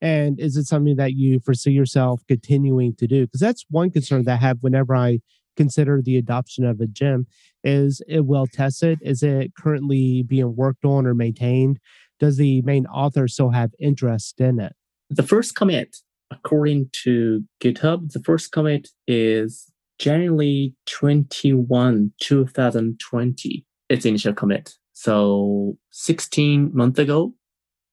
[0.00, 3.26] And is it something that you foresee yourself continuing to do?
[3.26, 5.20] Because that's one concern that I have whenever I
[5.56, 7.26] consider the adoption of a gem
[7.64, 11.78] is it well tested is it currently being worked on or maintained
[12.20, 14.74] does the main author still have interest in it
[15.10, 15.96] the first commit
[16.30, 24.74] according to github the first commit is january 21 2020 its initial commit.
[24.92, 27.34] So 16 months ago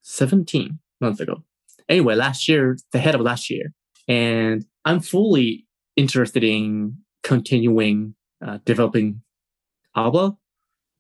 [0.02, 1.44] 17 months ago.
[1.88, 3.74] Anyway last year the head of last year.
[4.08, 9.22] And i'm fully interested in continuing uh, developing
[9.96, 10.36] Alba.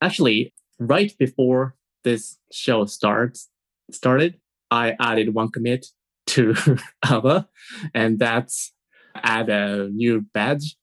[0.02, 3.50] Actually, right before this show starts
[3.92, 4.40] started,
[4.72, 5.88] I added one commit
[6.28, 6.56] to
[7.06, 7.48] Alba,
[7.94, 8.72] and that's
[9.16, 10.76] add a new badge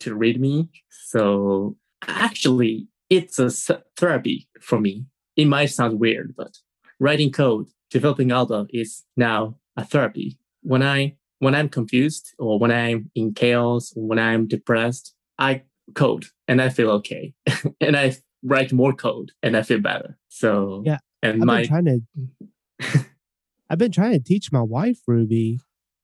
[0.00, 0.70] to read me.
[0.90, 3.50] So actually, it's a
[3.96, 5.06] therapy for me.
[5.36, 6.58] It might sound weird, but
[6.98, 10.38] writing code, developing Alba is now a therapy.
[10.62, 15.62] When I when I'm confused or when I'm in chaos or when I'm depressed, I
[15.94, 17.34] code and I feel okay.
[17.80, 20.18] and I write more code and I feel better.
[20.28, 23.06] So yeah, and I've my been trying to
[23.70, 25.60] I've been trying to teach my wife Ruby,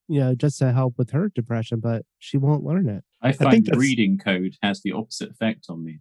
[0.09, 3.05] you know, just to help with her depression, but she won't learn it.
[3.23, 6.01] I find I think reading code has the opposite effect on me.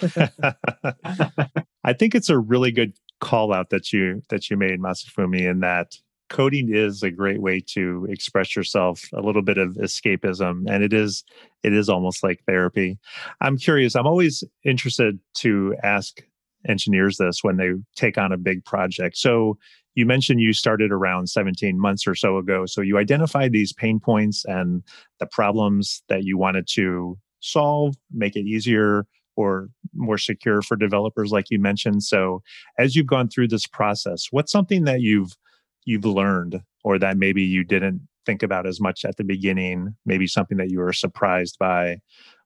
[1.84, 5.60] I think it's a really good call out that you that you made, Masafumi, in
[5.60, 5.96] that
[6.28, 10.92] coding is a great way to express yourself a little bit of escapism and it
[10.92, 11.24] is
[11.62, 12.98] it is almost like therapy
[13.40, 16.22] i'm curious i'm always interested to ask
[16.68, 19.56] engineers this when they take on a big project so
[19.98, 23.98] you mentioned you started around 17 months or so ago so you identified these pain
[23.98, 24.82] points and
[25.18, 29.06] the problems that you wanted to solve make it easier
[29.36, 32.42] or more secure for developers like you mentioned so
[32.78, 35.36] as you've gone through this process what's something that you've
[35.84, 40.26] you've learned or that maybe you didn't think about as much at the beginning, maybe
[40.26, 41.96] something that you were surprised by.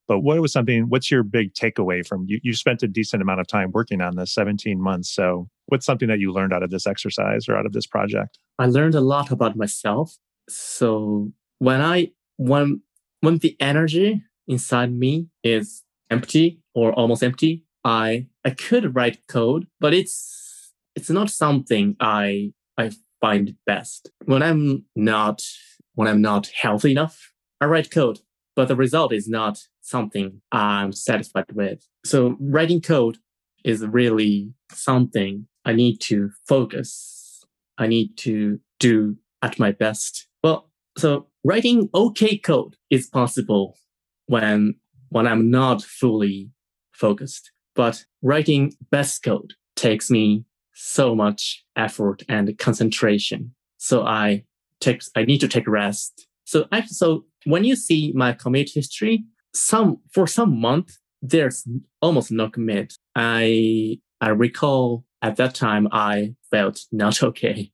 [0.07, 2.39] But what was something, what's your big takeaway from you?
[2.43, 5.13] You spent a decent amount of time working on this 17 months.
[5.13, 8.39] So, what's something that you learned out of this exercise or out of this project?
[8.59, 10.19] I learned a lot about myself.
[10.51, 12.83] So when I when
[13.23, 19.67] when the energy inside me is empty or almost empty, I I could write code,
[19.81, 22.91] but it's it's not something I I
[23.23, 24.11] find best.
[24.27, 25.41] When I'm not
[25.95, 27.33] when I'm not healthy enough,
[27.63, 28.21] I write code,
[28.55, 31.87] but the result is not something I'm satisfied with.
[32.05, 33.17] So writing code
[33.65, 37.45] is really something I need to focus.
[37.79, 40.27] I need to do at my best.
[40.43, 43.77] Well, so writing okay code is possible
[44.27, 44.75] when
[45.09, 46.51] when I'm not fully
[46.93, 47.51] focused.
[47.75, 50.45] But writing best code takes me
[50.75, 53.55] so much effort and concentration.
[53.79, 54.45] So I
[54.81, 56.27] take I need to take rest.
[56.45, 61.67] So actually, so when you see my commit history, some for some month there's
[62.01, 62.95] almost no commit.
[63.15, 67.71] I I recall at that time I felt not okay.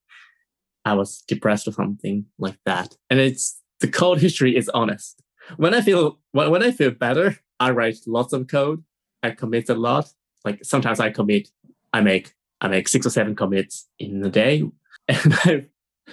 [0.85, 2.95] I was depressed or something like that.
[3.11, 5.23] And it's the code history is honest.
[5.57, 8.85] When I feel when, I feel better, I write lots of code.
[9.23, 10.13] I commit a lot.
[10.45, 11.49] Like sometimes I commit,
[11.93, 14.63] I make I make six or seven commits in a day,
[15.09, 15.35] and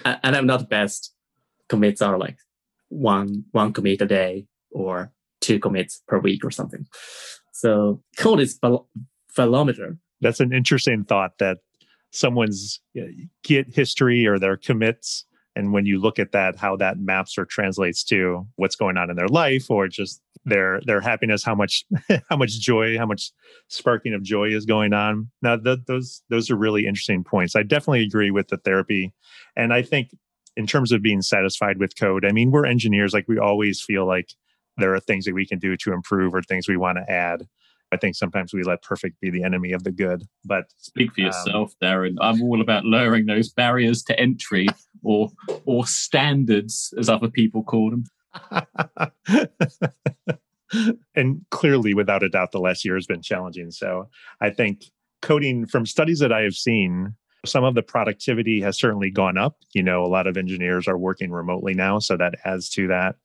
[0.04, 1.14] I and I'm not best.
[1.68, 2.38] Commits are like
[2.88, 6.86] one one commit a day or two commits per week or something.
[7.52, 8.58] So code is
[9.36, 9.98] velometer.
[10.20, 11.58] That's an interesting thought that
[12.12, 13.04] someone's uh,
[13.42, 15.24] git history or their commits
[15.56, 19.10] and when you look at that how that maps or translates to what's going on
[19.10, 21.84] in their life or just their their happiness how much
[22.30, 23.32] how much joy how much
[23.68, 25.28] sparking of joy is going on.
[25.42, 27.56] Now th- those those are really interesting points.
[27.56, 29.12] I definitely agree with the therapy.
[29.56, 30.10] And i think
[30.56, 34.06] in terms of being satisfied with code i mean we're engineers like we always feel
[34.06, 34.32] like
[34.78, 37.46] there are things that we can do to improve or things we want to add
[37.96, 40.24] I think sometimes we let perfect be the enemy of the good.
[40.44, 42.16] But speak for um, yourself, Darren.
[42.20, 44.66] I'm all about lowering those barriers to entry
[45.02, 45.30] or
[45.64, 48.04] or standards, as other people call them.
[51.14, 53.70] and clearly, without a doubt, the last year has been challenging.
[53.70, 54.10] So
[54.42, 54.84] I think
[55.22, 57.14] coding from studies that I have seen,
[57.46, 59.56] some of the productivity has certainly gone up.
[59.72, 63.16] You know, a lot of engineers are working remotely now, so that adds to that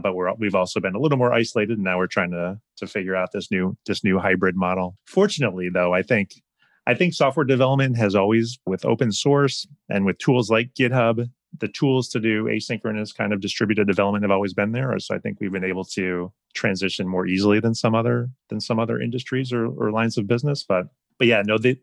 [0.00, 2.86] but we're we've also been a little more isolated and now we're trying to to
[2.86, 4.96] figure out this new this new hybrid model.
[5.04, 6.42] Fortunately though i think
[6.86, 11.68] i think software development has always with open source and with tools like github the
[11.68, 14.96] tools to do asynchronous kind of distributed development have always been there.
[14.98, 18.78] So i think we've been able to transition more easily than some other than some
[18.78, 20.64] other industries or, or lines of business.
[20.64, 20.86] But
[21.18, 21.80] but yeah no they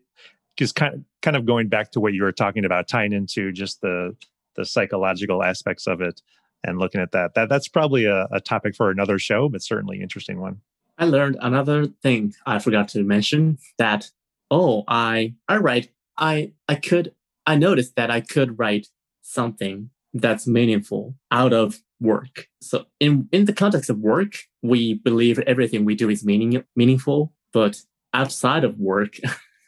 [0.56, 3.52] just kind of kind of going back to what you were talking about tying into
[3.52, 4.16] just the
[4.56, 6.20] the psychological aspects of it
[6.64, 7.34] and looking at that.
[7.34, 10.60] That that's probably a, a topic for another show, but certainly interesting one.
[10.98, 14.10] I learned another thing I forgot to mention that
[14.50, 17.14] oh I I write I I could
[17.46, 18.88] I noticed that I could write
[19.22, 22.48] something that's meaningful out of work.
[22.60, 27.32] So in in the context of work, we believe everything we do is meaning meaningful,
[27.52, 27.80] but
[28.14, 29.18] outside of work,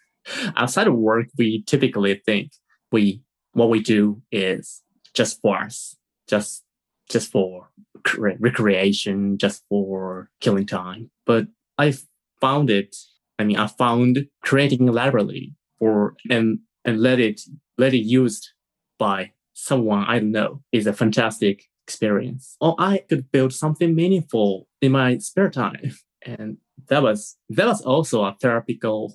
[0.57, 2.53] outside of work, we typically think
[2.91, 3.23] we
[3.53, 4.83] what we do is
[5.15, 5.97] just for us,
[6.29, 6.65] just
[7.11, 7.69] just for
[8.17, 11.11] recreation, just for killing time.
[11.27, 11.95] But I
[12.41, 12.97] found it.
[13.39, 17.43] I mean, I found creating a library for and and let it
[17.77, 18.51] let it used
[18.99, 22.57] by someone I know is a fantastic experience.
[22.61, 27.83] Or I could build something meaningful in my spare time, and that was that was
[27.83, 29.13] also a therapical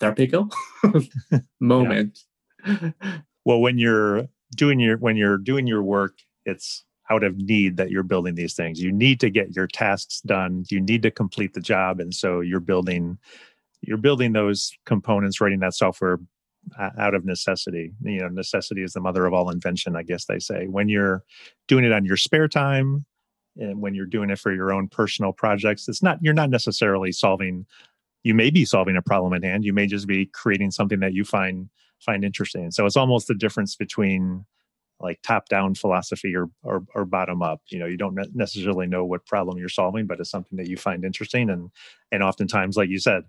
[0.00, 0.52] therapical
[1.60, 2.18] moment.
[3.44, 7.90] well, when you're doing your when you're doing your work, it's out of need that
[7.90, 8.80] you're building these things.
[8.80, 10.64] You need to get your tasks done.
[10.70, 13.18] You need to complete the job, and so you're building
[13.82, 16.18] you're building those components, writing that software
[16.78, 17.92] uh, out of necessity.
[18.02, 20.66] You know, necessity is the mother of all invention, I guess they say.
[20.66, 21.22] When you're
[21.68, 23.04] doing it on your spare time,
[23.56, 27.12] and when you're doing it for your own personal projects, it's not you're not necessarily
[27.12, 27.66] solving.
[28.22, 29.64] You may be solving a problem at hand.
[29.64, 31.68] You may just be creating something that you find
[32.00, 32.70] find interesting.
[32.70, 34.44] So it's almost the difference between
[35.00, 39.04] like top down philosophy or, or, or bottom up you know you don't necessarily know
[39.04, 41.70] what problem you're solving but it's something that you find interesting and
[42.12, 43.24] and oftentimes like you said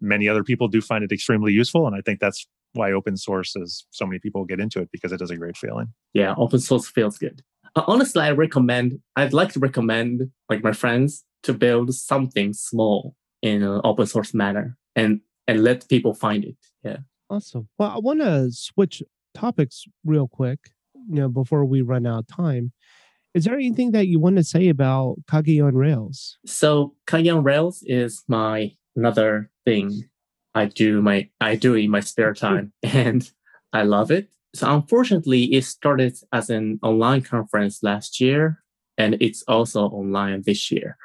[0.00, 3.56] many other people do find it extremely useful and i think that's why open source
[3.56, 5.88] is so many people get into it because it is a great feeling.
[6.12, 7.42] Yeah open source feels good.
[7.74, 13.14] Uh, honestly i recommend i'd like to recommend like my friends to build something small
[13.42, 16.56] in an open source manner and and let people find it.
[16.82, 16.98] Yeah.
[17.30, 17.68] Awesome.
[17.78, 19.02] Well i want to switch
[19.34, 20.70] topics real quick
[21.08, 22.72] you know, before we run out of time,
[23.34, 26.38] is there anything that you want to say about Kaigi on Rails?
[26.46, 30.08] So Kaigi on Rails is my another thing
[30.54, 33.30] I do my I do in my spare time, and
[33.72, 34.30] I love it.
[34.54, 38.62] So unfortunately, it started as an online conference last year,
[38.96, 40.96] and it's also online this year.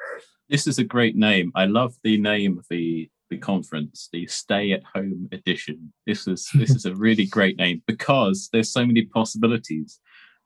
[0.50, 1.52] This is a great name.
[1.54, 5.92] I love the name of the the conference, the Stay at Home Edition.
[6.06, 10.00] This is this is a really great name because there's so many possibilities.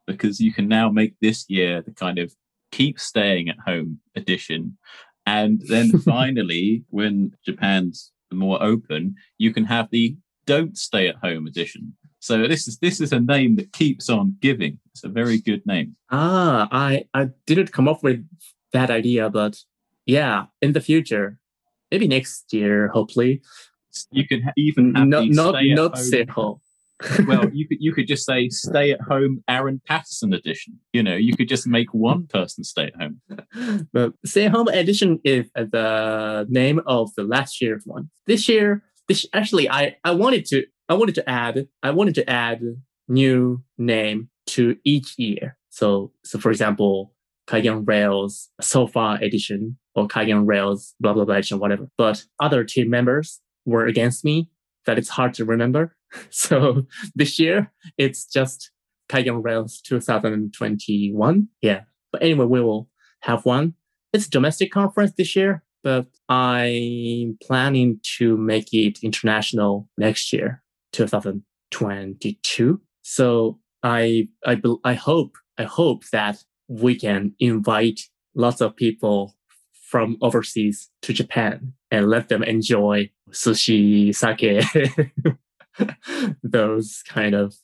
[0.08, 2.36] Because you can now make this year the kind of
[2.72, 4.78] keep staying at home edition,
[5.26, 10.16] and then finally, when Japan's more open, you can have the
[10.46, 11.94] don't stay at home edition.
[12.20, 14.80] So this is this is a name that keeps on giving.
[14.92, 15.96] It's a very good name.
[16.10, 18.28] Ah, I I didn't come up with
[18.74, 19.60] that idea, but
[20.06, 21.40] yeah, in the future,
[21.92, 23.42] maybe next year, hopefully.
[24.12, 26.04] You can even not not stay at not home.
[26.04, 26.60] stay home.
[27.28, 30.80] well, you could you could just say stay at home Aaron Patterson edition.
[30.94, 33.88] You know, you could just make one person stay at home.
[33.94, 38.10] but stay at home edition is the name of the last year's one.
[38.28, 42.30] This year, this actually I I wanted to I wanted to add I wanted to
[42.30, 42.62] add
[43.08, 45.58] new name to each year.
[45.70, 47.14] So so for example,
[47.48, 51.90] Kaigi on Rails Sofa edition or Kaigi on Rails blah blah blah edition whatever.
[51.98, 54.50] But other team members were against me
[54.86, 55.96] that it's hard to remember.
[56.30, 58.72] So this year it's just
[59.10, 61.48] Kaigi on Rails 2021.
[61.62, 61.82] Yeah.
[62.12, 62.90] But anyway, we will
[63.22, 63.74] have one.
[64.14, 72.82] It's domestic conference this year, but I'm planning to make it international next year, 2022.
[73.02, 78.02] So I I I hope I hope that we can invite
[78.34, 79.36] lots of people
[79.74, 84.64] from overseas to Japan and let them enjoy sushi, sake,
[86.44, 87.56] those kind of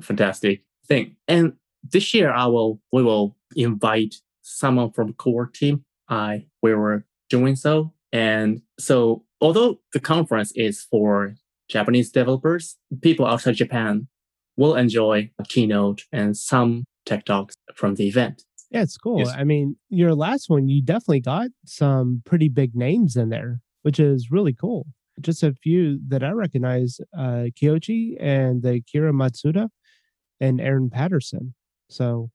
[0.00, 1.16] fantastic thing.
[1.26, 5.84] And this year, I will we will invite someone from core team.
[6.08, 11.34] I we were doing so, and so although the conference is for
[11.68, 14.08] Japanese developers, people outside Japan
[14.56, 18.44] will enjoy a keynote and some tech talks from the event.
[18.70, 19.18] Yeah, it's cool.
[19.18, 19.32] Yes.
[19.36, 23.98] I mean, your last one, you definitely got some pretty big names in there, which
[23.98, 24.86] is really cool.
[25.20, 29.68] Just a few that I recognize uh, Koichi and Akira Matsuda
[30.40, 31.54] and Aaron Patterson.
[31.88, 32.30] So,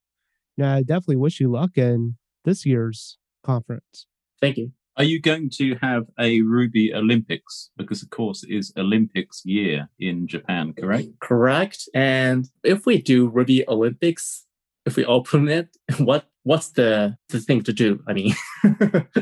[0.57, 4.05] yeah, I definitely wish you luck in this year's conference.
[4.41, 4.71] Thank you.
[4.97, 7.69] Are you going to have a Ruby Olympics?
[7.75, 11.07] Because of course it is Olympics year in Japan, correct?
[11.19, 11.89] Correct.
[11.93, 14.44] And if we do Ruby Olympics,
[14.85, 15.69] if we open it,
[15.99, 17.99] what what's the the thing to do?
[18.07, 18.33] I mean,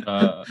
[0.08, 0.44] Uh,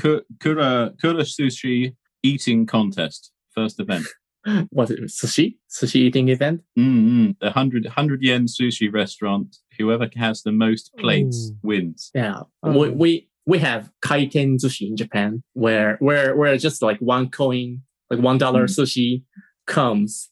[0.00, 4.06] Ku- Kura Kura Sushi eating contest, first event.
[4.70, 6.62] what is it, sushi sushi eating event?
[6.78, 7.32] Mm-hmm.
[7.40, 9.56] The 100, 100 yen sushi restaurant.
[9.78, 11.56] Whoever has the most plates Ooh.
[11.62, 12.10] wins.
[12.14, 12.78] Yeah, Oh.
[12.78, 17.82] we, we we have kaiten sushi in Japan, where where where just like one coin,
[18.10, 18.76] like one dollar Mm.
[18.78, 19.22] sushi
[19.66, 20.30] comes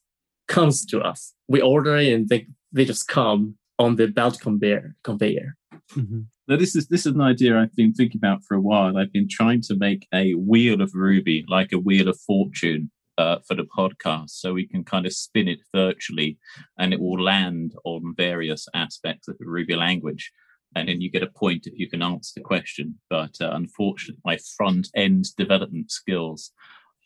[0.49, 1.35] comes to us.
[1.49, 5.57] We order it and they they just come on the belt conveyor conveyor.
[5.93, 6.26] Mhm.
[6.49, 8.97] Now, this is this is an idea I've been thinking about for a while.
[8.97, 13.39] I've been trying to make a wheel of Ruby, like a wheel of fortune, uh,
[13.47, 16.39] for the podcast, so we can kind of spin it virtually,
[16.79, 20.33] and it will land on various aspects of the Ruby language,
[20.74, 22.99] and then you get a point if you can answer the question.
[23.11, 26.53] But uh, unfortunately, my front end development skills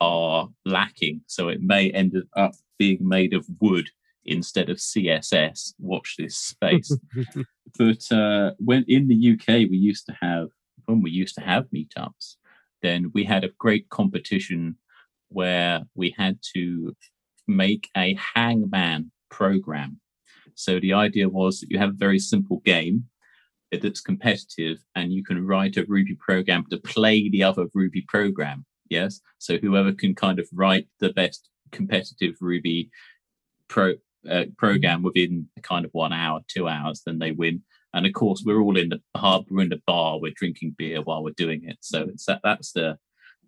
[0.00, 3.88] are lacking, so it may end up being made of wood
[4.24, 5.74] instead of CSS.
[5.78, 6.96] Watch this space
[7.78, 10.48] but uh, when in the UK we used to have
[10.86, 12.36] when we used to have meetups,
[12.82, 14.76] then we had a great competition
[15.28, 16.94] where we had to
[17.46, 20.00] make a hangman program.
[20.54, 23.04] So the idea was that you have a very simple game
[23.70, 28.66] that's competitive, and you can write a Ruby program to play the other Ruby program.
[28.90, 32.90] Yes, so whoever can kind of write the best competitive Ruby
[33.68, 33.94] pro
[34.28, 37.62] uh, program within kind of one hour, two hours, then they win.
[37.94, 41.02] And of course, we're all in the pub, we're in the bar, we're drinking beer
[41.02, 41.78] while we're doing it.
[41.80, 42.98] So it's that that's the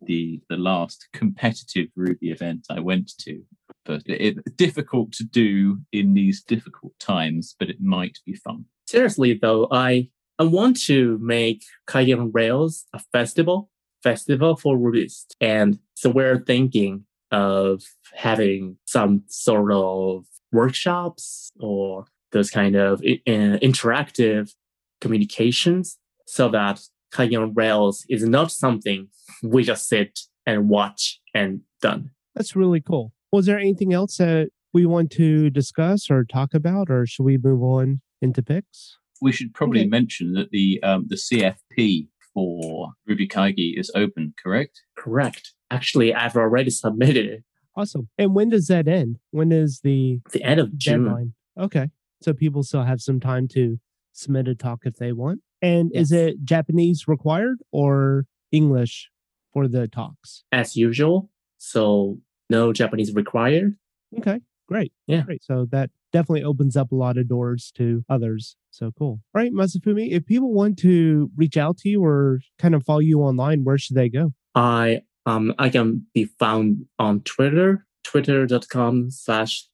[0.02, 3.42] the the last competitive Ruby event I went to.
[3.84, 8.66] But it, it's difficult to do in these difficult times, but it might be fun.
[8.86, 13.70] Seriously though, I I want to make Kaigi on Rails a festival,
[14.02, 15.34] festival for Rubyist.
[15.40, 17.82] And so we're thinking of
[18.14, 24.52] having some sort of workshops or those kind of uh, interactive
[25.00, 26.80] communications so that
[27.12, 29.08] Kaigi on Rails is not something
[29.42, 32.10] we just sit and watch and done.
[32.34, 33.12] That's really cool.
[33.32, 37.38] Was there anything else that we want to discuss or talk about, or should we
[37.38, 38.96] move on into picks?
[39.20, 39.88] We should probably Okay.
[39.88, 44.82] mention that the um, the CFP for Ruby Kaigi is open, correct?
[44.96, 45.52] Correct.
[45.70, 47.44] Actually, I've already submitted it.
[47.76, 48.08] Awesome.
[48.18, 49.18] And when does that end?
[49.30, 51.04] When is the The end of June.
[51.04, 51.34] deadline?
[51.58, 51.90] Okay.
[52.22, 53.78] So people still have some time to
[54.12, 55.40] submit a talk if they want.
[55.60, 59.10] And is it Japanese required or English
[59.52, 60.44] for the talks?
[60.52, 61.30] as usual.
[61.58, 62.18] So
[62.50, 63.76] no Japanese required.
[64.18, 64.40] Okay.
[64.68, 64.92] Great.
[65.06, 65.22] Yeah.
[65.22, 65.42] Great.
[65.42, 68.56] So that definitely opens up a lot of doors to others.
[68.70, 69.20] So cool.
[69.34, 73.00] All right, Masafumi, if people want to reach out to you or kind of follow
[73.00, 74.32] you online, where should they go?
[74.54, 79.66] I um I can be found on Twitter, twitter.com slash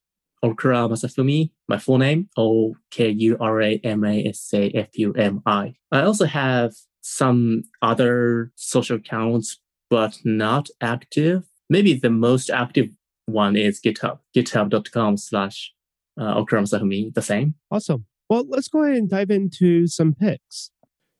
[0.43, 4.89] Okura Masafumi, my full name, O K U R A M A S A F
[4.97, 5.75] U M I.
[5.91, 11.43] I also have some other social accounts, but not active.
[11.69, 12.89] Maybe the most active
[13.25, 15.73] one is GitHub, github.com slash
[16.19, 17.55] uh, Okura Masafumi, the same.
[17.69, 18.05] Awesome.
[18.29, 20.71] Well, let's go ahead and dive into some picks.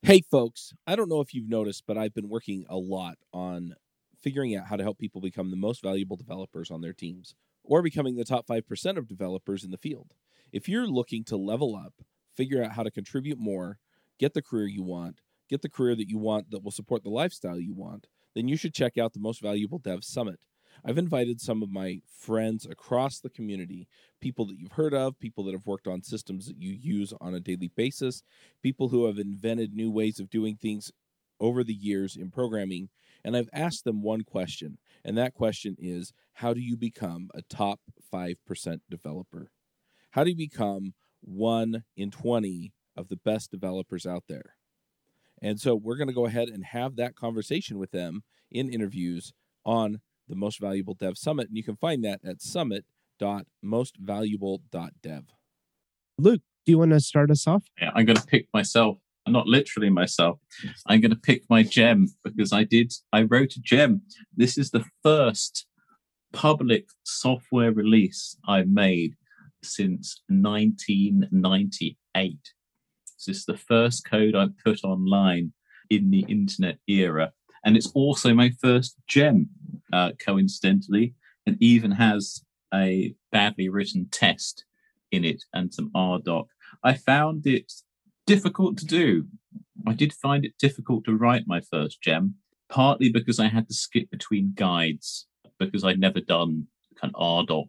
[0.03, 3.75] Hey, folks, I don't know if you've noticed, but I've been working a lot on
[4.21, 7.81] figuring out how to help people become the most valuable developers on their teams or
[7.81, 10.13] becoming the top 5% of developers in the field.
[10.51, 11.93] If you're looking to level up,
[12.35, 13.77] figure out how to contribute more,
[14.19, 17.09] get the career you want, get the career that you want that will support the
[17.09, 20.39] lifestyle you want, then you should check out the Most Valuable Dev Summit.
[20.85, 23.87] I've invited some of my friends across the community,
[24.21, 27.35] people that you've heard of, people that have worked on systems that you use on
[27.35, 28.23] a daily basis,
[28.63, 30.91] people who have invented new ways of doing things
[31.39, 32.89] over the years in programming.
[33.23, 37.41] And I've asked them one question, and that question is how do you become a
[37.43, 37.79] top
[38.13, 39.51] 5% developer?
[40.11, 44.55] How do you become one in 20 of the best developers out there?
[45.41, 49.33] And so we're going to go ahead and have that conversation with them in interviews
[49.65, 51.47] on the Most Valuable Dev Summit.
[51.47, 55.23] And you can find that at summit.mostvaluable.dev.
[56.17, 57.63] Luke, do you want to start us off?
[57.81, 58.97] Yeah, I'm going to pick myself,
[59.27, 60.39] not literally myself.
[60.87, 64.01] I'm going to pick my gem because I did, I wrote a gem.
[64.35, 65.65] This is the first
[66.33, 69.15] public software release I've made
[69.63, 72.37] since 1998.
[73.27, 75.53] This is the first code I put online
[75.89, 77.31] in the internet era.
[77.63, 79.49] And it's also my first gem,
[79.93, 81.13] uh, coincidentally,
[81.45, 82.43] and even has
[82.73, 84.65] a badly written test
[85.11, 86.47] in it and some RDoc.
[86.83, 87.71] I found it
[88.35, 89.25] difficult to do.
[89.85, 92.35] I did find it difficult to write my first gem,
[92.69, 95.27] partly because I had to skip between guides
[95.59, 96.67] because I'd never done
[96.99, 97.67] kind of RDoc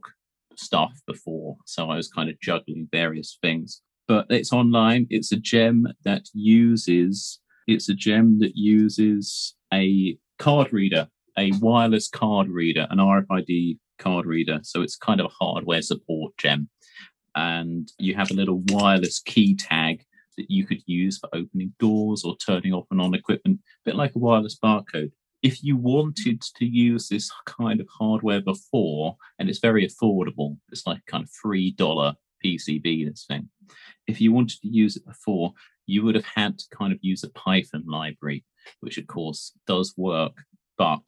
[0.55, 1.57] stuff before.
[1.67, 3.83] So I was kind of juggling various things.
[4.07, 5.09] But it's online.
[5.11, 11.09] It's a gem that uses it's a gem that uses a card reader,
[11.39, 14.61] a wireless card reader, an RFID card reader.
[14.63, 16.69] So it's kind of a hardware support gem
[17.35, 20.05] and you have a little wireless key tag
[20.37, 23.97] that you could use for opening doors or turning off and on equipment, a bit
[23.97, 25.13] like a wireless barcode.
[25.43, 30.87] If you wanted to use this kind of hardware before, and it's very affordable, it's
[30.87, 32.15] like kind of three dollar
[32.45, 33.09] PCB.
[33.09, 33.49] This thing,
[34.07, 35.53] if you wanted to use it before,
[35.87, 38.45] you would have had to kind of use a Python library,
[38.81, 40.33] which of course does work,
[40.79, 41.03] but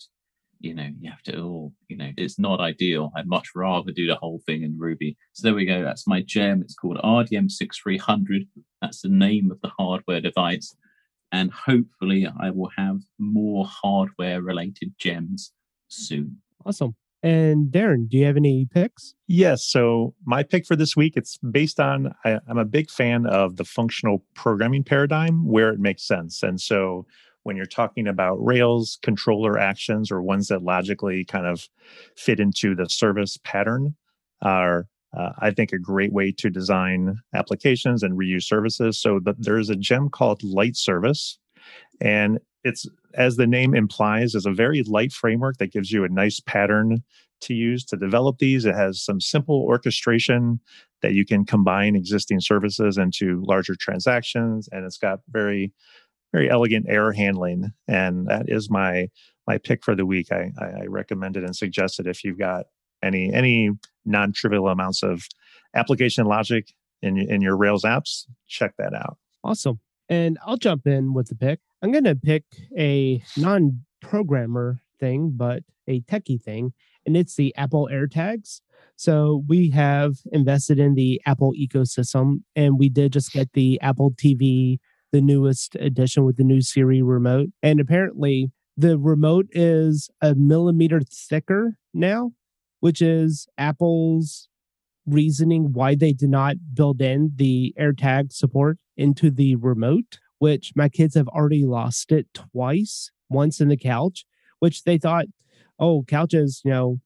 [0.64, 3.12] you know, you have to, oh, you know, it's not ideal.
[3.14, 5.16] I'd much rather do the whole thing in Ruby.
[5.34, 5.84] So there we go.
[5.84, 6.62] That's my gem.
[6.62, 8.48] It's called RDM6300.
[8.80, 10.74] That's the name of the hardware device.
[11.30, 15.52] And hopefully, I will have more hardware related gems
[15.88, 16.38] soon.
[16.64, 16.94] Awesome.
[17.22, 19.14] And Darren, do you have any picks?
[19.26, 19.64] Yes.
[19.64, 23.56] So my pick for this week, it's based on I, I'm a big fan of
[23.56, 26.42] the functional programming paradigm where it makes sense.
[26.42, 27.06] And so
[27.44, 31.68] when you're talking about Rails controller actions or ones that logically kind of
[32.16, 33.94] fit into the service pattern
[34.42, 39.00] are, uh, I think, a great way to design applications and reuse services.
[39.00, 41.38] So the, there's a gem called Light Service,
[42.00, 46.08] and it's as the name implies, is a very light framework that gives you a
[46.08, 47.02] nice pattern
[47.42, 48.64] to use to develop these.
[48.64, 50.60] It has some simple orchestration
[51.02, 55.72] that you can combine existing services into larger transactions, and it's got very
[56.34, 59.08] very elegant error handling, and that is my
[59.46, 60.32] my pick for the week.
[60.32, 62.66] I, I, recommend it and suggest it if you've got
[63.04, 63.70] any any
[64.04, 65.28] non-trivial amounts of
[65.76, 68.26] application logic in in your Rails apps.
[68.48, 69.16] Check that out.
[69.44, 69.78] Awesome.
[70.08, 71.60] And I'll jump in with the pick.
[71.80, 72.44] I'm going to pick
[72.76, 76.72] a non-programmer thing, but a techie thing,
[77.06, 78.60] and it's the Apple AirTags.
[78.96, 84.12] So we have invested in the Apple ecosystem, and we did just get the Apple
[84.12, 84.78] TV
[85.14, 87.50] the newest edition with the new Siri remote.
[87.62, 92.32] And apparently, the remote is a millimeter thicker now,
[92.80, 94.48] which is Apple's
[95.06, 100.88] reasoning why they did not build in the AirTag support into the remote, which my
[100.88, 104.26] kids have already lost it twice, once in the couch,
[104.58, 105.26] which they thought,
[105.78, 106.98] oh, couches, you know,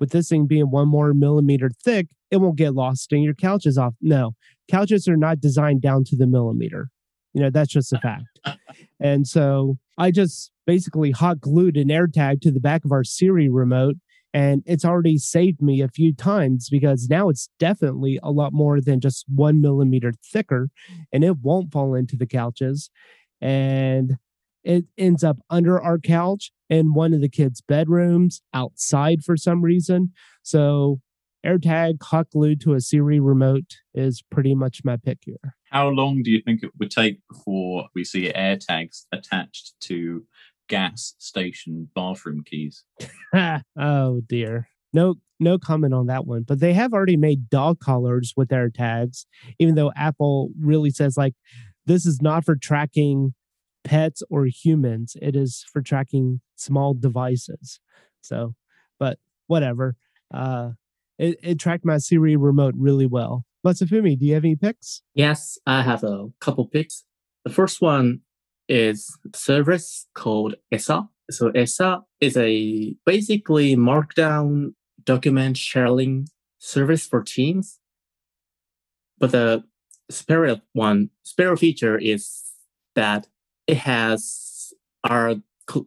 [0.00, 3.78] with this thing being one more millimeter thick, it won't get lost in your couches
[3.78, 3.94] off.
[4.00, 4.32] No,
[4.68, 6.88] couches are not designed down to the millimeter.
[7.34, 8.40] You know, that's just a fact.
[9.00, 13.48] and so I just basically hot glued an AirTag to the back of our Siri
[13.48, 13.96] remote
[14.34, 18.80] and it's already saved me a few times because now it's definitely a lot more
[18.80, 20.70] than just one millimeter thicker
[21.12, 22.90] and it won't fall into the couches
[23.40, 24.16] and
[24.64, 29.62] it ends up under our couch in one of the kids bedrooms outside for some
[29.62, 30.12] reason
[30.42, 31.00] so
[31.44, 35.56] AirTag hot glued to a Siri remote is pretty much my pick here.
[35.72, 40.26] How long do you think it would take before we see AirTags attached to
[40.68, 42.84] gas station bathroom keys?
[43.78, 44.68] oh dear.
[44.92, 46.42] No no comment on that one.
[46.42, 49.24] But they have already made dog collars with AirTags,
[49.58, 51.34] even though Apple really says like
[51.86, 53.32] this is not for tracking
[53.82, 55.16] pets or humans.
[55.22, 57.80] It is for tracking small devices.
[58.20, 58.54] So,
[58.98, 59.96] but whatever.
[60.32, 60.72] Uh
[61.18, 63.46] it, it tracked my Siri remote really well.
[63.64, 65.02] Masafumi, do you have any picks?
[65.14, 67.04] Yes, I have a couple picks.
[67.44, 68.20] The first one
[68.68, 71.08] is service called ESA.
[71.30, 77.78] So ESA is a basically markdown document sharing service for teams.
[79.18, 79.64] But the
[80.10, 82.42] superior one, superior feature is
[82.94, 83.28] that
[83.66, 84.72] it has
[85.04, 85.36] our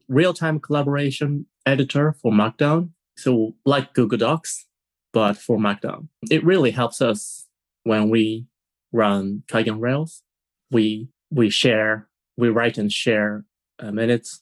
[0.07, 2.89] real-time collaboration editor for Markdown.
[3.17, 4.65] So like Google Docs,
[5.13, 6.07] but for Markdown.
[6.29, 7.44] It really helps us
[7.85, 8.45] when we
[8.91, 10.21] run Kaigi on Rails.
[10.71, 13.45] We we share, we write and share
[13.79, 14.41] uh, minutes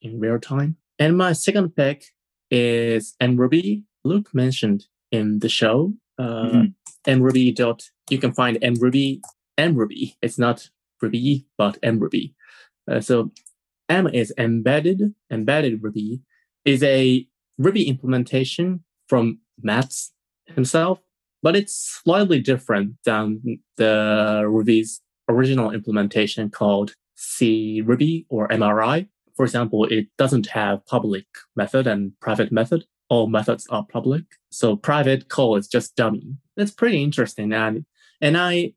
[0.00, 0.76] in real time.
[0.98, 2.06] And my second pick
[2.50, 3.82] is mruby.
[4.04, 5.92] Luke mentioned in the show.
[6.18, 7.20] Uh, mm-hmm.
[7.20, 7.90] mruby dot.
[8.08, 9.20] You can find mruby
[9.58, 10.14] mruby.
[10.22, 10.70] It's not
[11.00, 12.34] Ruby, but mruby.
[12.90, 13.32] Uh, so
[13.88, 15.14] M is embedded.
[15.30, 16.20] Embedded Ruby
[16.64, 17.26] is a
[17.58, 20.12] Ruby implementation from Matz
[20.46, 21.00] himself,
[21.44, 29.08] but it's slightly different than the Ruby's original implementation called C Ruby or MRI.
[29.36, 32.86] For example, it doesn't have public method and private method.
[33.10, 34.24] All methods are public.
[34.50, 36.34] So private call is just dummy.
[36.56, 37.52] That's pretty interesting.
[37.52, 37.84] And,
[38.22, 38.72] and I,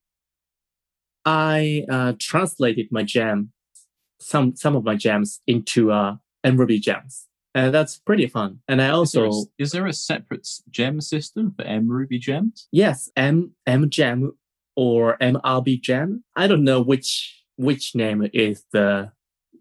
[1.23, 3.53] I uh, translated my gem,
[4.19, 8.59] some, some of my gems into uh, mruby gems and that's pretty fun.
[8.67, 12.67] And I also is there, a, is there a separate gem system for mruby gems?
[12.71, 14.33] Yes, M M gem
[14.75, 16.23] or MRB gem.
[16.35, 19.11] I don't know which which name is the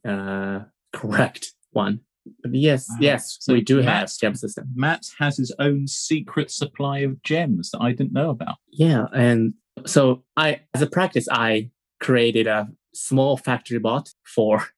[0.07, 0.61] uh,
[0.93, 2.01] correct one.
[2.43, 2.97] But yes, wow.
[3.01, 4.69] yes, so we do Matt, have gem system.
[4.75, 8.57] Matt has his own secret supply of gems that I didn't know about.
[8.73, 11.71] Yeah, and so I, as a practice, I
[12.01, 14.69] created a small factory bot for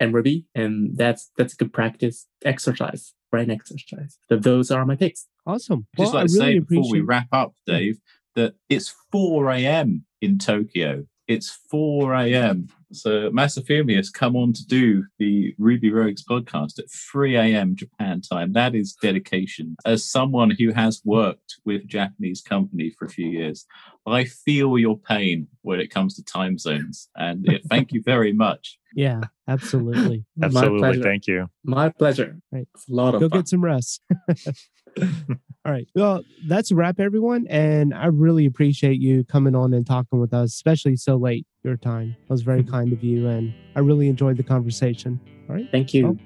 [0.00, 4.18] mruby, and that's that's a good practice exercise, brain exercise.
[4.28, 5.26] So those are my picks.
[5.46, 5.86] Awesome.
[5.96, 7.98] Just well, like to really say before we wrap up, Dave,
[8.34, 10.04] that it's 4 a.m.
[10.20, 11.06] in Tokyo.
[11.26, 12.68] It's 4 a.m.
[12.92, 17.74] So Masafumi has come on to do the Ruby Rogues podcast at 3 a.m.
[17.74, 18.52] Japan time.
[18.52, 19.76] That is dedication.
[19.86, 23.66] As someone who has worked with Japanese company for a few years,
[24.06, 27.08] I feel your pain when it comes to time zones.
[27.16, 28.78] And thank you very much.
[28.94, 30.24] Yeah, absolutely.
[30.42, 31.02] absolutely.
[31.02, 31.48] Thank you.
[31.64, 32.38] My pleasure.
[32.52, 32.68] Right.
[32.74, 34.02] It's a lot of Go get some rest.
[35.66, 35.88] All right.
[35.94, 37.46] Well, that's a wrap, everyone.
[37.48, 41.78] And I really appreciate you coming on and talking with us, especially so late your
[41.78, 42.14] time.
[42.28, 43.28] That was very kind of you.
[43.28, 45.18] And I really enjoyed the conversation.
[45.48, 45.66] All right.
[45.72, 46.04] Thank you.
[46.04, 46.18] Well,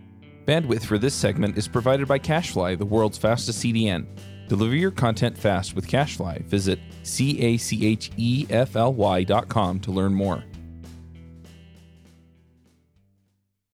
[0.44, 4.06] Bandwidth for this segment is provided by CacheFly, the world's fastest CDN.
[4.48, 6.44] Deliver your content fast with CacheFly.
[6.46, 10.42] Visit C A C H E F L Y dot com to learn more.